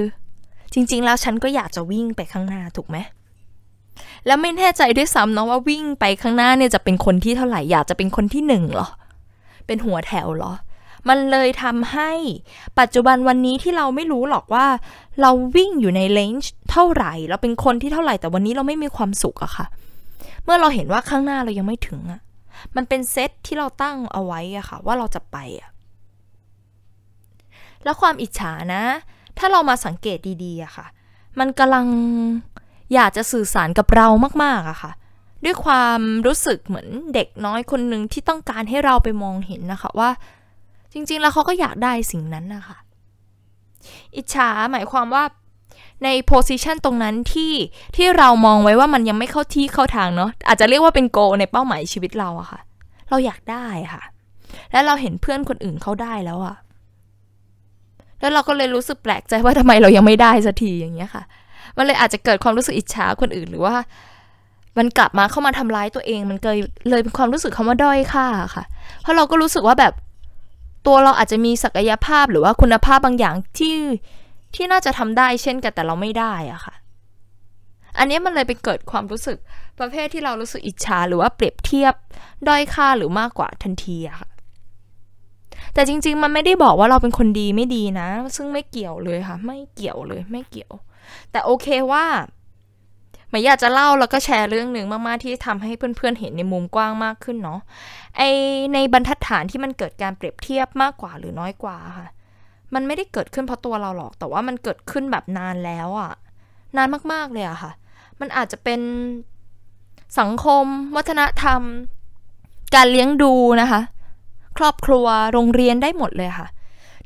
[0.73, 2.97] จริง ๆ แล้วฉันก็อยากจะวิ่งไปข้างหน้าถูกไหม
[4.27, 8.87] แล้วไม่แน่ใจด้วยซ้ำเนาะว่าวิ่งไปข้างหน้าเนี่ยจะเป็นคนที่เท่าไหร่อยากจะเป็นคนที่หนึ่งเหรอ
[9.67, 10.53] เป็นหัวแถวเหรอ
[11.09, 12.11] มันเลยทำให้
[12.79, 14.65] ปัจจุบันวันนี้ที่เราไม่รู้หรอกว่า
[15.21, 19.65] เราวิ่งอยู่ในเลนจ์เท่าไหร่ เราเป็นคนที่เท่าไหร่แต่วันนี้เราไม่มีความสุขอะค่ะ
[20.43, 22.21] เมื่อเราเห็นว่าข้างหน้าเรายังไม่ถึงอะ
[22.75, 25.69] มันเป็นเซตที่เราตั้งเอาไว้อะค่ะ ว่าเราจะไปอะ
[27.83, 28.83] แล้วความอิจฉานะ
[29.37, 30.85] ถ้าเรามาสังเกตดีๆอะค่ะ
[31.39, 31.85] มันกำลัง
[32.93, 34.07] อยากจะสื่อสารกับเรา
[34.43, 34.91] มากๆอะค่ะ
[35.45, 40.09] ด้วยความรู้สึกเหมือนเด็กน้อยคนหนึ่งที่ต้องการให้เราไปมองเห็นนะคะว่า
[40.93, 42.77] จริงๆ แล้วเขาก็อยากได้สิ่งนั้นนะคะ
[44.15, 45.23] อิจฉาหมายความว่า
[46.03, 47.53] ในโพสิชันตรงนั้นที่
[47.95, 52.59] ที่เรามองไว้ว่ามันยังไม่เข้าที่เข้าทางเนาะอาจจะเรียกว่าเป็นโกในเป้าหมายชีวิตเราอะค่ะ
[53.09, 54.03] เราอยากได้ค่ะ
[54.71, 56.55] และเราเห็นเพื่อนคนอื่นเขาได้แล้วอะ
[58.19, 61.23] แล้วเราก็เลยรู้สึกแปลกใจว่าทำไมเรายังไม่ได้สักทีอย่างเงี้ยค่ะ
[61.77, 63.75] มันเลยอาจจะเกิดความรู้สึกอิจฉาคนอื่นหรือว่า
[64.77, 66.57] มันกลับมาเข้ามาทำร้ายตัวเอง มันเกย
[66.89, 68.63] เลยเป็นความรู้สึกคำว่าด้อยค่าค่ะ
[69.01, 69.93] เพราะเราก็รู้สึกว่าแบบ
[70.87, 73.75] ตัวเราอาจจะมีศักยภาพหรือว่าคุณภาพบางอย่างที่
[74.55, 76.73] ที่น่าจะทำได้เช่นกันแต่เราไม่ได้อะค่ะ
[77.97, 79.37] อันนี้มันเลยไปเกิดความรู้สึก
[79.79, 81.93] ประเภทที่เรารู้สึกอิจฉาหรือว่าเปรียบเทียบ
[82.47, 84.29] ด้อยค่าหรือมากกว่าทันทีอะค่ะ
[85.73, 90.73] แต่จริง ๆ มันไม่ได้บอกว่าเราเป็นคนดีไม่ดีนะ ซึ่งไม่เกี่ยวเลยค่ะ ไม่เกี่ยวเลยไม่เกี่ยว
[91.31, 92.05] แต่โอเคว่า
[93.29, 97.59] ไม่อยากจะเล่าแล้วก็แชร์เรื่องหนึ่งมากๆที่ทำให้เพื่อนๆเห็นในมุมกว้างมากขึ้นเนาะ
[98.17, 98.21] ไอ
[98.73, 102.07] ในบรรทัดฐานที่มันเกิดการเปรียบเทียบมากกว่าหรือน้อยกว่าค่ะ
[102.73, 106.11] มันไม่ได้เกิดขึ้นเพราะตัวเราหรอก แต่ว่ามันเกิดขึ้นแบบนานแล้วอะ
[106.77, 107.71] นานมากๆเลยอะค่ะ
[108.19, 108.81] มันอาจจะเป็น
[110.19, 110.65] สังคม
[110.95, 111.61] วัฒนธรรม
[112.75, 113.81] การเลี้ยงดูนะคะ
[114.57, 116.47] ครอบครัวโรงเรียนได้หมดเลยค่ะ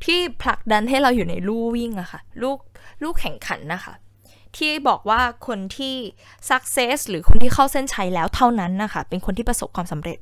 [0.04, 2.58] ที่ผลักดันให้เราอยู่ในลู่วิ่งอะค่ะ ลูก
[3.02, 3.94] ลูกแข่งขันนะคะ
[4.56, 5.94] ที่บอกว่าคนที่
[6.50, 10.18] success หรือคนที่เข้าเส้นชัยแล้วเท่านั้นนะคะ เป็นคนที่ประสบความสำเร็จ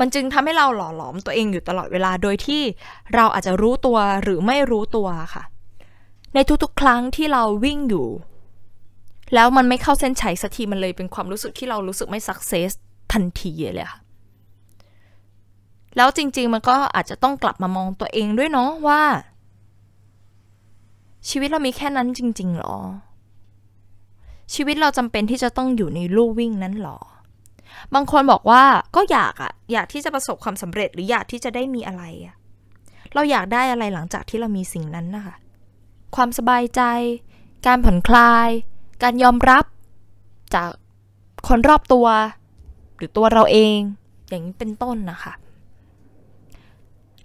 [0.00, 2.62] มันจึงทำให้เราหล่อหลอมตัวเองอยู่ตลอดเวลาโดยที่
[3.14, 5.44] เราอาจจะรู้ตัวหรือไม่รู้ตัวค่ะ
[6.34, 8.08] ในทุกๆ ครั้งที่เราวิ่งอยู่
[9.34, 12.70] แล้วมันไม่เข้าเส้นชัยสักทีมันเลยเป็นความรู้สึกที่เรารู้สึกไม่ success
[13.12, 14.00] ทันทีเลยค่ะ
[15.96, 19.02] แล้วจริงๆ มันก็อาจจะต้องกลับมามองตัวเองด้วยเนาะว่า
[21.28, 22.76] ชีวิตเรามีแค่นั้นจริงๆหรอ
[24.54, 26.98] ชีวิตเราจำเป็นที่จะต้องอยู่ในลู่วิ่งนั้นหรอ
[27.94, 28.62] บางคนบอกว่า
[28.96, 32.34] ก็อยากอะอยากที่จะประสบความสำเร็จหรืออยากที่จะได้มีอะไรอะ
[33.14, 35.34] เราอยากได้อะไรหลังจากที่เรามีสิ่งนั้นนะคะ
[36.16, 36.82] ความสบายใจ
[37.66, 38.48] การผ่อนคลาย
[39.02, 39.64] การยอมรับ
[40.54, 40.70] จาก
[41.48, 42.06] คนรอบตัว
[42.96, 43.78] หรือตัวเราเอง
[44.28, 45.32] อย่างนี้เป็นต้นนะคะ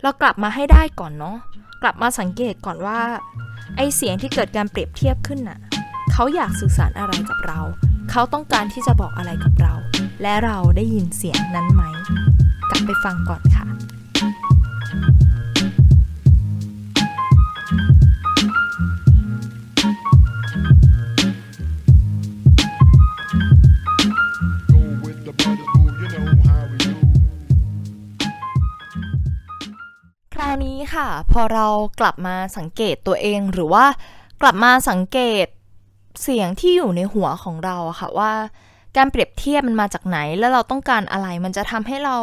[0.02, 1.38] เรากลับมาให้ได้ก่อนเนาะ
[1.84, 3.00] กลับมาสังเกตก่อนว่า
[3.78, 5.60] ไอเสียงที่เกิดการเปรียบเทียบขึ้นน่ะ
[6.12, 7.60] เขาอยากสื่อสารอะไรกับเรา
[8.12, 9.74] เขาต้องการที่จะบอกอะไรกับเรา
[10.22, 11.84] และเราได้ยินเสียงนั้นไหม
[12.70, 13.66] กลับไปฟังก่อนค่ะ
[30.42, 31.68] ราวนี้ค่ะ พอเรา
[32.00, 33.86] กลับมาสังเกตตัวเองหรือว่า
[34.42, 35.46] กลับมาสังเกต
[36.24, 38.32] เสียงที่อยู่ในหัวของเราค่ะ ว่า
[38.98, 42.18] การเปรียบเทียบมันมาจากไหน แล้วเราต้องการอะไรมันจะทำให้เรา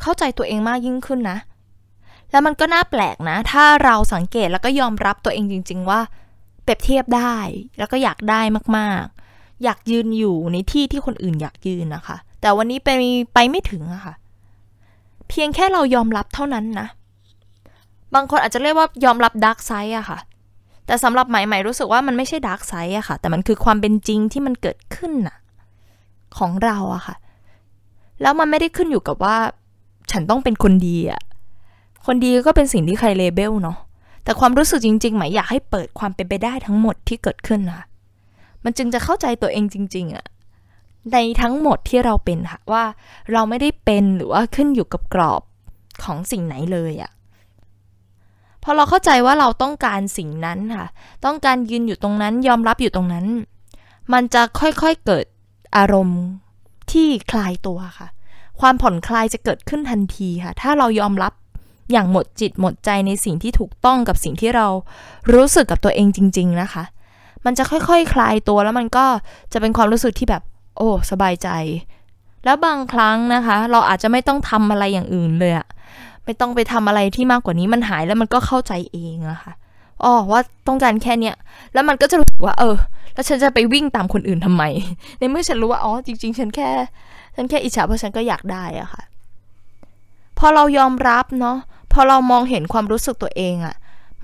[0.00, 1.38] เข้าใจตัวเองมากยิ่งขึ้นนะ
[2.30, 6.00] แล้วมันก็น่าแปลกนะ ถ้าเราสังเกตแล้วก็ยอมรับตัวเองจริง ๆ ว่า
[6.62, 7.34] เปรียบเทียบได้
[7.78, 8.40] แล้วก็อยากได้
[8.76, 12.88] มากๆ อยากยืนอยู่ในที่ที่คนอื่นอยากยืนนะคะ แต่วันนี้ไป
[13.34, 14.14] ไปไม่ถึงอะค่ะ
[15.28, 16.88] เพียงแค่เรายอมรับเท่านั้นนะ
[18.14, 20.18] บางคนอาจจะเรียกว่ายอมรับ dark side อะค่ะ
[20.86, 25.36] แต่สำหรับใหม่ๆรู้สึกว่ามันไม่ใช่ dark side อะค่ะ แต่มันคือความเป็นจริงที่มันเกิดขึ้นอะ
[26.38, 27.16] ของเราอะค่ะ
[28.22, 29.36] แล้วมันไม่ได้ขึ้นอยู่กับว่า
[30.10, 31.22] ฉันต้องเป็นคนดีอะ
[32.06, 33.78] คนดีก็เป็นสิ่งที่ใคร label เนาะ
[34.24, 37.86] แต่ความรู้สึกจริงๆ ใหม่อยากให้เปิดความเป็นไปได้ทั้งหมดที่เกิดขึ้นค่ะ
[38.64, 40.26] มันจึงจะเข้าใจตัวเองจริง ๆอะ
[41.12, 42.84] ในทั้งหมดที่เราเป็นค่ะว่า
[43.32, 45.42] เราไม่ได้เป็นหรือว่าขึ้นอยู่กับกรอบ
[46.04, 47.10] ของสิ่งไหนเลยอะ
[48.62, 50.88] พอเราเข้าใจว่าเราต้องการสิ่งนั้นค่ะ
[51.24, 53.26] ต้องการยืนอยู่ตรงนั้นยอมรับอยู่ตรงนั้น
[54.12, 55.24] มันจะค่อยๆเกิด
[55.76, 56.20] อารมณ์
[56.90, 58.08] ที่คลายตัวค่ะ
[58.60, 61.32] ความผ่อนคลายจะเกิดขึ้นทันทีค่ะ ถ้าเรายอมรับ
[61.92, 64.66] อย่างหมดจิตหมดใจในสิ่งที่ถูกต้องกับสิ่งที่เรา
[65.34, 66.84] รู้สึกกับตัวเองจริง ๆนะคะ
[67.44, 69.06] มันจะค่อยๆคคลายตัวแล้วมันก็
[69.52, 70.42] จะเป็นความรู้สึกที่แบบ
[70.76, 71.48] โอ้สบายใจ
[72.44, 75.66] แล้วบางครั้งนะคะ เราอาจจะไม่ต้องทำอะไรอย่างอื่นเลยอะ
[76.24, 79.52] ไม่ต้องไปทำอะไรที่มากกว่านี้มันหายแล้วมันก็เข้าใจเองอะคะ่ะ
[80.02, 81.34] อ๋อว่าต้องการแค่เนี้ย
[81.72, 82.76] แล้วมันก็จะรู้สึกว่า เออ
[83.14, 84.62] แล้วฉันจะไปวิ่งตามคนอื่นทำไม
[85.18, 86.68] ในเมื่อฉันรู้ว่าอ๋อจริง ๆ ฉันแค่
[87.36, 89.02] ฉันแค่อิจฉาเพราะฉันก็อยากได้อะค่ะ
[90.38, 91.56] พอเรายอมรับเนาะ
[91.92, 93.74] พอเรามองเห็นความรู้สึกตัวเองอะ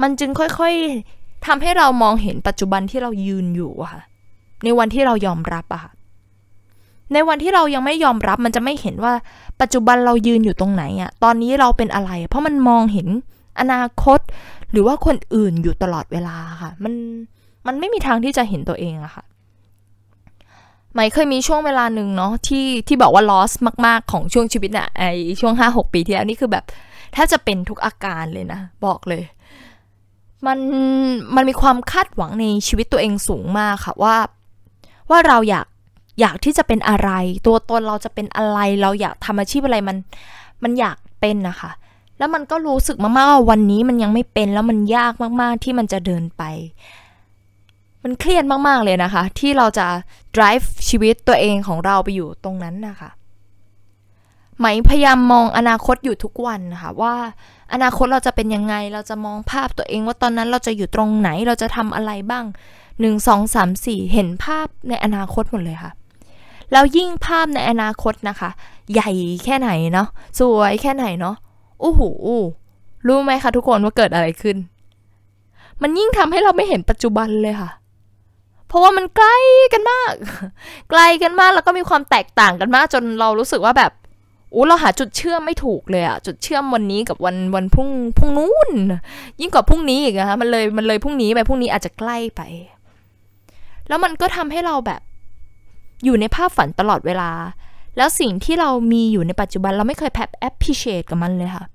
[0.02, 4.02] มันจึงค่อยๆทำให้เรามองเห็นปัจจุบันที่เรายืนอยู่อะค่ะ
[4.64, 5.92] ในวันที่เรายอมรับอะค่ะ
[7.12, 9.12] ในวันที่เรายังไม่ยอมรับมันจะไม่เห็นว่า
[9.60, 13.08] ปัจจุบันเรายืนอยู่ตรงไหนอะตอนนี้เราเป็นอะไร เพราะมันมองเห็น
[13.60, 14.20] อนาคต
[14.72, 16.94] หรือว่าคนอื่นอยู่ตลอดเวลาค่ะ มัน
[17.66, 19.24] มันไม่มีทางที่จะเห็นตัวเองอะค่ะ
[20.94, 23.52] หมายเคยมีช่วงเวลาหนึ่งเนาะที่ที่บอกว่า loss
[23.86, 25.02] มากๆ ของช่วงชีวิตอะไอ
[25.40, 26.64] ช่วงห้าหกปีที่แล้วนี่คือแบบ
[27.16, 29.24] ถ้าจะเป็นทุกอาการเลยนะ บอกเลย
[30.46, 30.58] มัน
[31.34, 34.16] มันมีความคาดหวังในชีวิตตัวเองสูงมากค่ะว่า
[35.10, 35.66] ว่าเราอยาก
[36.20, 37.10] อยากที่จะเป็นอะไร
[37.46, 39.96] ตัวตนเราจะเป็นอะไร เราอยากทำอาชีพอะไรมัน
[40.62, 41.70] มันอยากเป็นนะคะ
[42.18, 46.42] แล้วมันก็รู้สึกมากๆว่าวันนี้มันยังไม่เป็นแล้วมันยากมากๆที่มันจะเดินไป
[48.02, 49.86] มันเครียดมากๆเลยนะคะ ที่เราจะ
[50.36, 53.10] drive ชีวิตตัวเองของเราไปอยู่ตรงนั้นนะคะ
[54.58, 57.14] ไหมพยายามมองอนาคตอยู่ทุกวันนะคะว่า
[57.72, 62.44] อนาคตเราจะเป็นยังไง เราจะมองภาพตัวเองว่าตอนนั้นเราจะอยู่ตรงไหนเราจะทำอะไรบ้าง
[63.00, 65.92] หนึ่งสองสามสี่เห็นภาพในอนาคตหมดเลยค่ะ
[66.72, 68.50] แล้วยิ่งภาพในอนาคตนะคะ
[68.92, 69.10] ใหญ่
[69.44, 71.36] แค่ไหนเนาะสวยแค่ไหนเนาะ
[71.80, 72.00] โอ้โห
[73.06, 74.56] รู้ไหมคะทุกคนว่าเกิดอะไรขึ้น
[75.82, 77.70] มันยิ่งทำให้เราไม่เห็นปัจจุบันเลยค่ะ
[78.68, 79.36] เพราะว่ามันใกล้
[79.72, 80.12] กันมาก
[80.90, 83.92] ไกลกันมากแล้วก็มีความแตกต่างกันมาก จนเรารู้สึกว่าแบบ
[84.54, 88.70] อู้เราหาจุดเชื่อมไม่ถูกเลยอะจุดเชื่อมวันนี้กับวันวันพรุ่งพรุ่งนู้น
[89.40, 92.40] ยิ่งกว่าพรุ่งนี้อีกนะคะมันเลยมันเลยพรุ่งนี้ไปพรุ่งนี้อาจจะใกล้ไป
[93.88, 95.00] แล้วมันก็ทำให้เราแบบ
[96.04, 97.30] อยู่ในภาพฝันตลอดเวลา
[97.96, 101.66] แล้วสิ่งที่เรามีอยู่ในปัจจุบันเราไม่เคยแพบ appreciate กับมันเลยค่ะ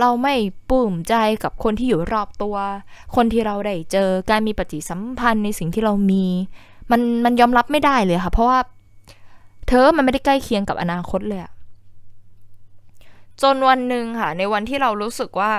[0.00, 0.34] เราไม่
[0.70, 2.56] ปลื้มใจกับคนที่อยู่รอบตัว
[3.16, 6.24] คนที่เราได้เจอ การมีปฏิสัมพันธ์ในสิ่งที่เรามี
[6.90, 8.58] มันมันยอมรับไม่ได้เลยค่ะ เพราะว่า
[9.68, 11.40] เธอมันไม่ได้ใกล้เคียงกับอนาคตเลย
[13.42, 15.52] จนวันหนึ่งค่ะ ในวันที่เรารู้สึกว่า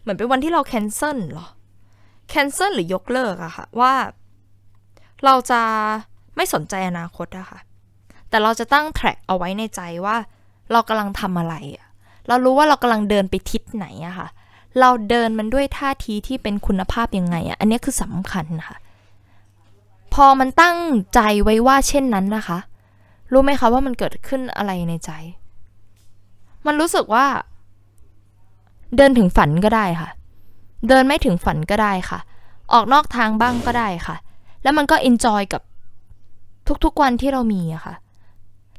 [0.00, 1.46] เหมือนเป็นวันที่เราแคนเซิลหรอ
[2.28, 3.94] แคนเซิลหรือยกเลิกอะค่ะว่า
[5.24, 5.62] เราจะ
[6.36, 7.60] ไม่สนใจอนาคตอะค่ะ
[8.28, 10.16] แต่เราจะตั้งแทร็กเอาไว้ในใจว่า
[10.72, 11.86] เรากำลังทำอะไรอะ
[12.28, 14.28] เรารู้ว่าเรากำลังเดินไปทิศไหนอะค่ะ
[14.80, 18.76] เราเดินมันด้วยท่าทีที่เป็นคุณภาพยังไงอะอันนี้คือสำคัญค่ะ
[20.14, 20.78] พอมันตั้ง
[21.14, 22.58] ใจไว้ว่าเช่นนั้นนะคะ
[23.32, 25.10] รู้ไหมคะว่ามันเกิดขึ้นอะไรในใจ
[26.66, 27.26] มันรู้สึกว่า
[28.96, 30.10] เดินถึงฝันก็ได้ค่ะ
[30.88, 32.18] เดินไม่ถึงฝันก็ได้ค่ะ
[32.72, 34.16] ออกนอกทางบ้างก็ได้ค่ะ
[34.62, 35.62] แล้วมันก็เอนจอยกับ
[36.84, 37.94] ทุกๆวันที่เรามีอะค่ะ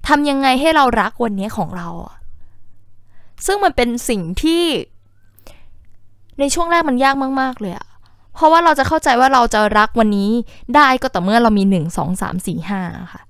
[0.08, 1.88] ทำยังไงให้เรารักวันนี้ของเรา
[3.46, 4.64] ซึ่งมันเป็นสิ่งที่
[6.40, 7.88] ในช่วงแรกมันยากมาก ๆ เลยอะ
[8.34, 10.32] เพราะว่าเราจะเข้าใจว่าเราจะรักวันนี้
[10.76, 12.82] ได้ก็ต่อเมื่อเรามีหนึ่งสองสามสี่ห้า
[13.14, 13.22] ค่ะ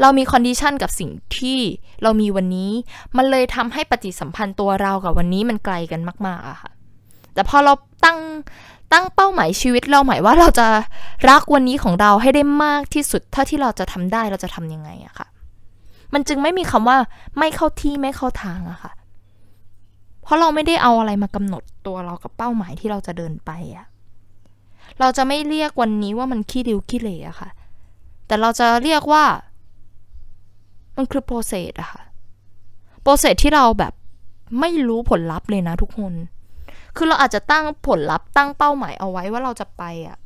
[0.00, 1.58] เรามี condition กับสิ่งที่
[2.02, 2.70] เรามีวันนี้
[3.16, 6.70] มันเลยทำให้ปฏิสัมพันธ์ตัวเรากับวันนี้มันไกลกันมากๆอะค่ะ
[7.34, 7.72] แต่พอเรา
[8.04, 8.18] ตั้ง
[8.92, 10.66] ตั้งเป้าหมายชีวิตเราหมายว่าเราจะ
[11.28, 15.26] รักวันนี้ของเราให้ได้มากที่สุดเท่าที่เราจะทำได้เราจะทำยังไงอะค่ะ
[16.12, 16.98] มันจึงไม่มีคำว่า
[17.38, 18.92] ไม่เข้าที่ไม่เข้าทางอะค่ะ
[20.22, 23.86] เพราะเราไม่ได้เอาอะไรมากำหนดตัวเรากับเป้าหมายที่เราจะเดินไปอะ
[25.00, 27.48] เราจะไม่เรียกวันนี้ว่ามันขี้ริ้วขี้เหร่อะค่ะ
[28.26, 29.24] แต่เราจะเรียกว่า
[30.96, 32.02] มันคือโปรเซสอะค่ะ
[33.02, 33.92] โปรเซสที่เราแบบ
[34.60, 36.12] ไม่รู้ผลลัพธ์เลยนะทุกคน
[36.96, 40.18] คือเราอาจจะตั้งผลลัพธ์ตั้งเป้าหมายเอาไว้ว่าเราจะไปอะ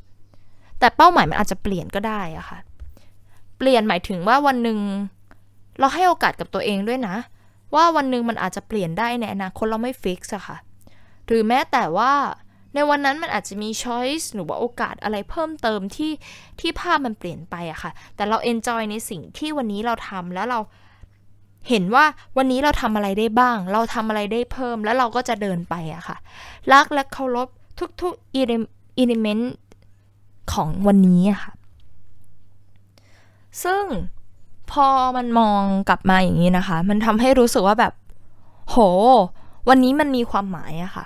[0.79, 2.59] แต่เป้าหมายมันอาจจะเปลี่ยนก็ได้อะค่ะ
[3.57, 4.79] เปลี่ยนหมายถึงว่าวันหนึ่ง
[5.79, 7.15] เราให้โอกาสกับตัวเองด้วยนะ
[7.75, 10.57] ว่าวันหนึ่งมันอาจจะเปลี่ยนได้ในอนาคตเราไม่ฟิกซ์อะค่ะ
[11.27, 12.13] หรือแม้แต่ว่า
[12.73, 16.11] ในวันนั้นมันอาจจะมีช้อยส์หรือว่าโอกาสอะไรเพิ่มเติมที่
[16.59, 20.59] ที่ภาพมันเปลี่ยนไปอะค่ะ แต่เราเอนจอยในสิ่งที่วันนี้เราทำแล้วเรา
[21.69, 22.05] เห็นว่า
[22.37, 26.17] วันนี้เราทำอะไรได้บ้าง เราทำอะไรได้เพิ่มแล้วเราก็จะเดินไปอะค่ะ
[26.73, 27.47] รักและเคารพ
[28.01, 28.37] ทุกๆอ
[29.01, 29.53] element
[30.53, 31.53] ของวันนี้อะค่ะ
[33.63, 33.83] ซึ่ง
[34.71, 37.93] พอมันมองกลับมาอย่างนี้นะคะ มันทำให้รู้สึกว่าแบบ
[38.69, 38.75] โห
[39.69, 41.05] วันนี้มันมีความหมายอะค่ะ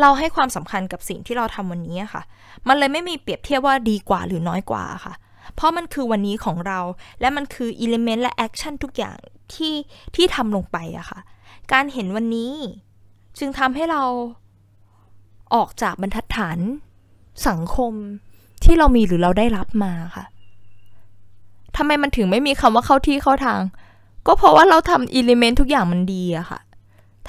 [0.00, 2.22] เราให้ความสำคัญกับสิ่งที่เราทำวันนี้ค่ะ
[2.68, 5.14] มันเลยไม่มีเปรียบเทียบว่าดีกว่าหรือน้อยกว่าค่ะ
[5.54, 6.80] เพราะมันคือวันนี้ของเรา
[7.20, 9.16] และมันคือ element และ action ทุกอย่าง
[9.54, 9.74] ที่
[10.14, 11.20] ที่ทำลงไปอะค่ะ
[11.72, 12.52] การเห็นวันนี้
[13.38, 14.02] จึงทำให้เรา
[15.54, 16.58] ออกจากบรรทัดฐาน
[17.48, 17.92] สังคม
[18.64, 20.24] ที่เรามีหรือเราได้รับมาค่ะ
[21.76, 23.60] ทำไมมันถึงไม่มีคำว่าเข้าที่เข้าทาง
[24.26, 26.60] ก็เพราะว่าเราทำอิเลเมนต์ทุกอย่างมันดีอะค่ะ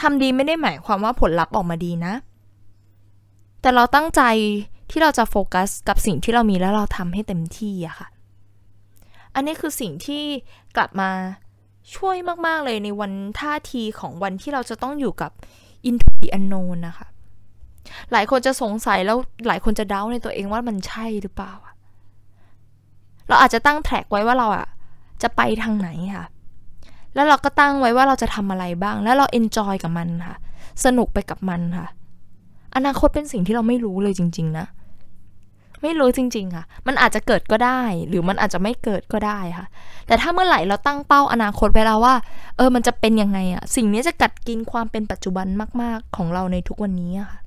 [0.01, 2.13] ทำดีไม่ได้หมายความว่าผลลัพธ์ออกมาดีนะ
[3.61, 4.21] แต่เราตั้งใจ
[4.89, 8.07] ที่เราจะโฟกัสกับสิ่งที่เรามีแล้วเราทำให้เต็มที่อะค่ะ
[9.35, 10.23] อันนี้คือสิ่งที่
[10.75, 11.09] กลับมา
[11.95, 15.31] ช่วยมาก ๆ เลยในวันท่าทีของวันที่เราจะต้องอยู่กับ
[15.89, 17.07] into the unknown นะคะ
[18.11, 19.17] หลายคนจะสงสัยแล้ว
[19.47, 21.53] หลายคนจะเดาในตัวเองว่ามันใช่หรือเปล่า
[23.27, 24.67] เราอาจจะตั้งแทร็กไว้ว่าเราอะ
[25.21, 26.25] จะไปทางไหนค่ะ
[27.15, 30.35] แล้วเราก็ตั้งไว้ว่าเราจะทำอะไรบ้าง แล้วเราเอนจอยกับมันค่ะ
[30.85, 31.87] สนุกไปกับมันค่ะ
[32.75, 34.65] อนาคตเป็นสิ่งที่เราไม่รู้เลยจริง ๆ นะ
[35.85, 39.65] ไม่รู้จริง ๆ ค่ะ มันอาจจะเกิดก็ได้ หรือมันอาจจะไม่เกิดก็ได้ค่ะ
[40.07, 42.15] แต่ถ้าเมื่อไหร่เราตั้งเป้าอนาคตไว้แล้วว่า
[42.57, 45.47] เออ มันจะเป็นยังไงอะสิ่งนี้จะกัดกินความเป็นปัจจุบัน
[45.81, 47.39] มาก ๆ ของเราในทุกวันนี้ค่ะ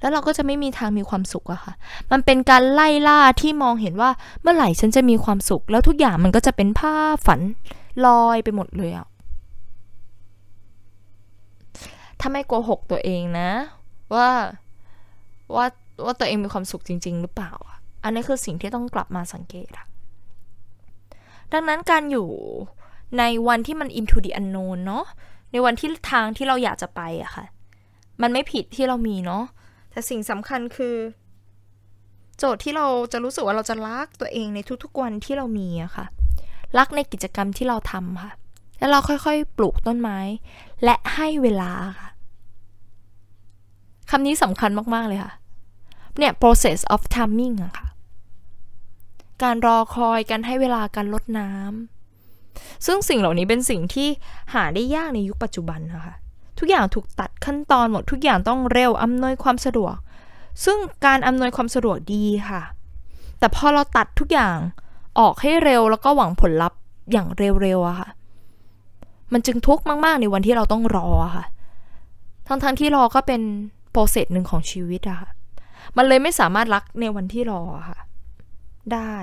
[0.00, 1.72] แล้วเราก็จะไม่มีทางมีความสุขอะค่ะ
[2.10, 4.10] มันเป็นการไล่ล่าที่มองเห็นว่า
[4.42, 7.40] เมื่อไหร่ฉันจะมีความสุข แล้วทุกอย่างมันก็จะเป็นภาพฝัน
[8.06, 9.06] ลอยไปหมดเลยอะ
[12.20, 13.50] ถ้าไม่โกหกตัวเองนะ
[14.14, 14.28] ว่า
[15.54, 15.66] ว่า
[16.04, 17.52] ว่าตัวเองมีความสุขจริง ๆ หรือเปล่า
[18.04, 19.86] อันนี้คือสิ่งที่ต้องกลับมาสังเกตอะ
[21.52, 22.28] ดังนั้นการอยู่
[23.18, 25.04] ในวันที่มัน into the unknown เนาะ
[25.52, 27.44] ในวันที่ทางที่เราอยากจะไปอะค่ะ
[28.22, 29.44] มันไม่ผิดที่เรามีเนาะ
[29.90, 30.94] แต่สิ่งสำคัญคือ
[32.38, 36.06] โจทย์ที่เราจะรู้สึกว่าเราจะรักตัวเองในทุกๆวันที่เรามีอะค่ะ
[36.78, 38.32] รักในกิจกรรมที่เราทำค่ะ
[38.78, 40.18] แล้วเราค่อยๆ ปลูกต้นไม้
[40.84, 42.10] และให้เวลาค่ะ
[44.10, 45.32] คำนี้สำคัญมากๆเลยค่ะ
[46.18, 47.86] เนี่ย process of timing อะค่ะ
[49.42, 54.08] การรอคอยการให้เวลาการลดน้ำซึ่งสิ่งเหล่านี้เป็นสิ่งที่
[54.54, 56.14] หาได้ยากในยุคปัจจุบันนะคะ
[56.58, 59.94] ทุกอย่างถูกตัดขั้นตอนหมด ทุกอย่างต้องเร็วอำนวยความสะดวก
[60.64, 62.62] ซึ่งการอำนวยความสะดวกดีค่ะ
[63.38, 64.56] แต่พอเราตัดทุกอย่าง
[65.18, 66.78] ออกให้เร็วแล้วก็หวังผลลัพธ์
[67.12, 67.28] อย่าง
[67.62, 68.08] เร็วๆอะค่ะ
[69.32, 71.44] มันจึงทุกข์มาก ๆ ในวันที่เราต้องรอค่ะ
[72.48, 73.40] ทั้งๆที่รอก็เป็น
[73.90, 75.28] process หนึ่งของชีวิตอะค่ะ
[75.98, 77.98] มันเลยไม่สามารถรักในวันที่รอค่ะ
[78.94, 79.16] ได้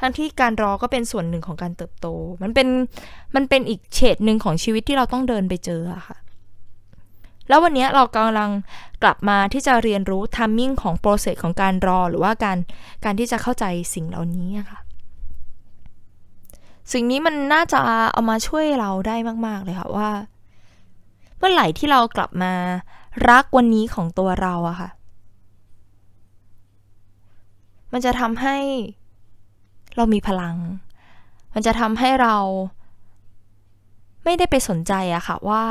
[0.00, 2.06] ทั้งที่การรอก็เป็นส่วนหนึ่งของการเติบโต
[2.42, 2.68] มันเป็น
[3.34, 6.16] มันเป็นอีกเฉดหนึ่งของชีวิตที่เราต้องเดินไปเจอค่ะ
[7.48, 8.50] แล้ววันนี้เรากำลัง
[9.02, 12.58] กลับมาที่จะเรียนรู้ timing ของ process ของการรอหรือว่าการ
[13.04, 13.64] การที่จะเข้าใจ
[13.94, 14.80] สิ่งเหล่านี้ค่ะ
[16.92, 17.80] สิ่งนี้มันน่าจะ
[18.12, 19.16] เอามาช่วยเราได้
[19.46, 20.10] มาก ๆ เลยค่ะว่า
[21.38, 22.52] เมื่อไหร่ที่เรากลับมา
[23.30, 24.90] รักวันนี้ของตัวเราอะค่ะ
[27.92, 28.56] มันจะทำให้
[29.96, 30.56] เรามีพลัง
[31.54, 32.36] มันจะทำให้เรา
[34.24, 35.64] ไม่ได้ไปสนใจอะค่ะว่า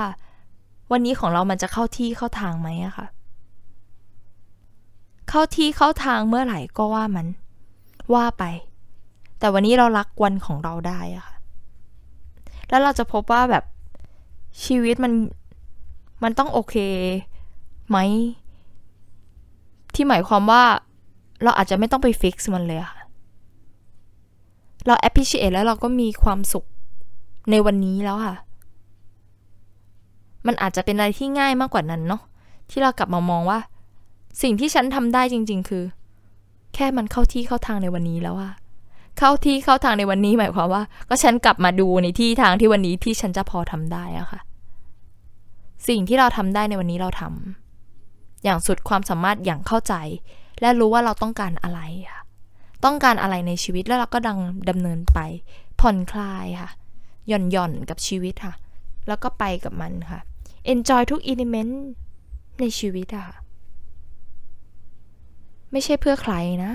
[0.91, 3.08] วันนี้ของเรามันจะเข้าที่เข้าทางไหมอะค่ะ
[5.29, 7.27] เข้าที่เข้าทางเมื่อไหร่ก็ว่ามัน
[8.13, 8.43] ว่าไป
[9.39, 11.36] แต่วันนี้เรารักวันของเราได้อะค่ะ
[12.69, 13.63] แล้วเราจะพบว่าแบบ
[14.63, 15.13] ชีวิตมัน
[16.23, 16.75] มันต้องโอเค
[17.89, 17.97] ไหม
[19.93, 20.63] ที่หมายความว่า
[21.43, 22.99] เราอาจจะไม่ต้องไปฟิกซ์มันเลยค่ะ
[24.86, 26.65] เรา appreciate แล้วเราก็มีความสุข
[27.52, 28.36] ในวันนี้แล้วค่ะ
[30.47, 32.21] มันอาจจะเป็นอะไรที่ง่ายมากกว่านั้นเนาะ
[32.69, 33.60] ที่เรากลับมามองว่า
[34.41, 35.84] สิ่งที่ฉันทำได้จริง ๆ คือ
[36.73, 38.52] แค่มันเข้าที่เข้าทางในวันนี้แล้วอะ
[39.17, 44.39] เข้าที่เข้าทางในวันนี้หมายความว่า ก็ฉันกลับมาดูในที่ทางที่วันนี้ที่ฉันจะพอทำได้อะค่ะ
[45.88, 49.93] สิ่งที่เราทำได้ในวันนี้เราทำอย่างสุดความสามารถอย่างเข้าใจ
[50.62, 52.22] และรู้ว่าเราต้องการอะไรค่ะ
[52.86, 55.19] ต้องการอะไรในชีวิตแล้วเราก็ดังดำเนินไป
[55.80, 56.69] ผ่อนคลายค่ะ
[57.28, 58.54] หย่อนหย่อนกับชีวิตค่ะ
[59.08, 60.19] แล้วก็ไปกับมันค่ะ
[60.74, 61.84] enjoy ทุกอิเลเมนต์
[62.60, 63.38] ในชีวิตอะค่ะ
[65.72, 66.72] ไม่ใช่เพื่อใครนะ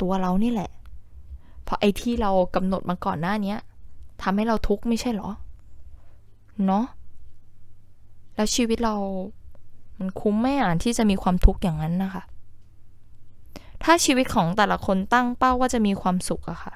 [0.00, 0.70] ตัวเรานี่แหละ
[1.64, 3.54] เพราะไอ้ที่เรากำหนดมาก่อนหน้านี้
[4.22, 5.30] ทำให้เราทุกข์ไม่ใช่หรอ
[6.66, 6.84] เนาะ
[8.34, 8.94] แล้วชีวิตเรา
[9.98, 12.22] มันคุ้มไม่อ่านที่จะมีความทุกข์อย่างนั้นนะคะ
[13.84, 16.72] ถ้าชีวิตของแต่ละคนตั้งเป้าว่าจะมีความสุขอะค่ะ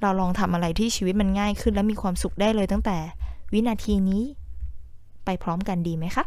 [0.00, 2.96] เราลองทำอะไรที่ชีวิตมันง่ายขึ้นและมีความสุขได้เลยตั้งแต่
[3.52, 4.22] วินาทีนี้
[5.24, 6.24] ไปพร้อมกันดีไหมคะ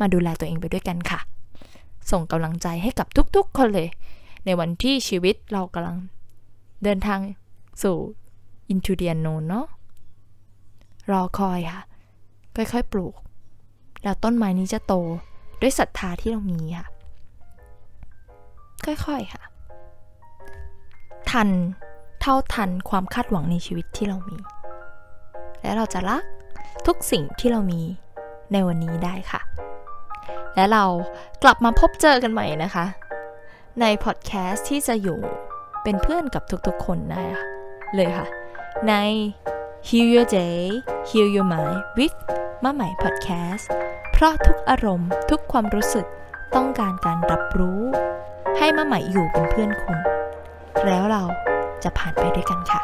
[0.00, 1.20] มาดูแลตัวเองไปด้วยกันค่ะ
[2.10, 3.06] ส่งกำลังใจให้กับ
[3.36, 3.88] ทุกๆคนเลย
[4.44, 5.96] ในวันที่ชีวิตเรากำลัง
[6.82, 7.20] เดินทาง
[7.82, 7.96] สู่
[8.72, 9.66] into the unknown เนาะ
[11.10, 11.82] รอคอยค่ะ
[12.56, 13.14] ค่อยๆปลูก
[14.04, 14.94] แล้วต้นไม้นี้จะโต
[15.60, 16.88] ด้วยศรัทธาที่เรามีค่ะ
[18.84, 19.42] ค่อยๆค่ะ
[21.30, 21.48] ทัน
[22.20, 24.36] เท่าทันความคาดหวังในชีวิตที่เรามี
[25.62, 26.22] และเราจะรัก
[26.86, 27.80] ทุกสิ่งที่เรามี
[28.52, 29.40] ในวันนี้ได้ค่ะ
[30.54, 30.84] และเรา
[31.42, 32.84] กลับมาพบเจอกันใหม่นะคะ
[33.80, 35.18] ในพอดแคสต์ที่จะอยู่
[35.82, 37.40] เป็นเพื่อนกับทุกๆคนนะคะ
[37.94, 38.26] เลยค่ะ
[38.88, 38.94] ใน
[39.88, 40.60] Heal Your Day
[41.08, 42.16] Heal Your Mind with
[42.64, 43.70] มาใหม่พอดแคสต์
[44.12, 46.06] เพราะทุกอารมณ์ทุกความรู้สึก
[46.56, 47.80] ต้องการการรับรู้
[48.58, 49.98] ให้มาใหม่อยู่เป็นเพื่อนคุณ
[50.86, 51.22] แล้วเรา
[51.82, 52.80] จะผ่านไปด้วยกันค่ะ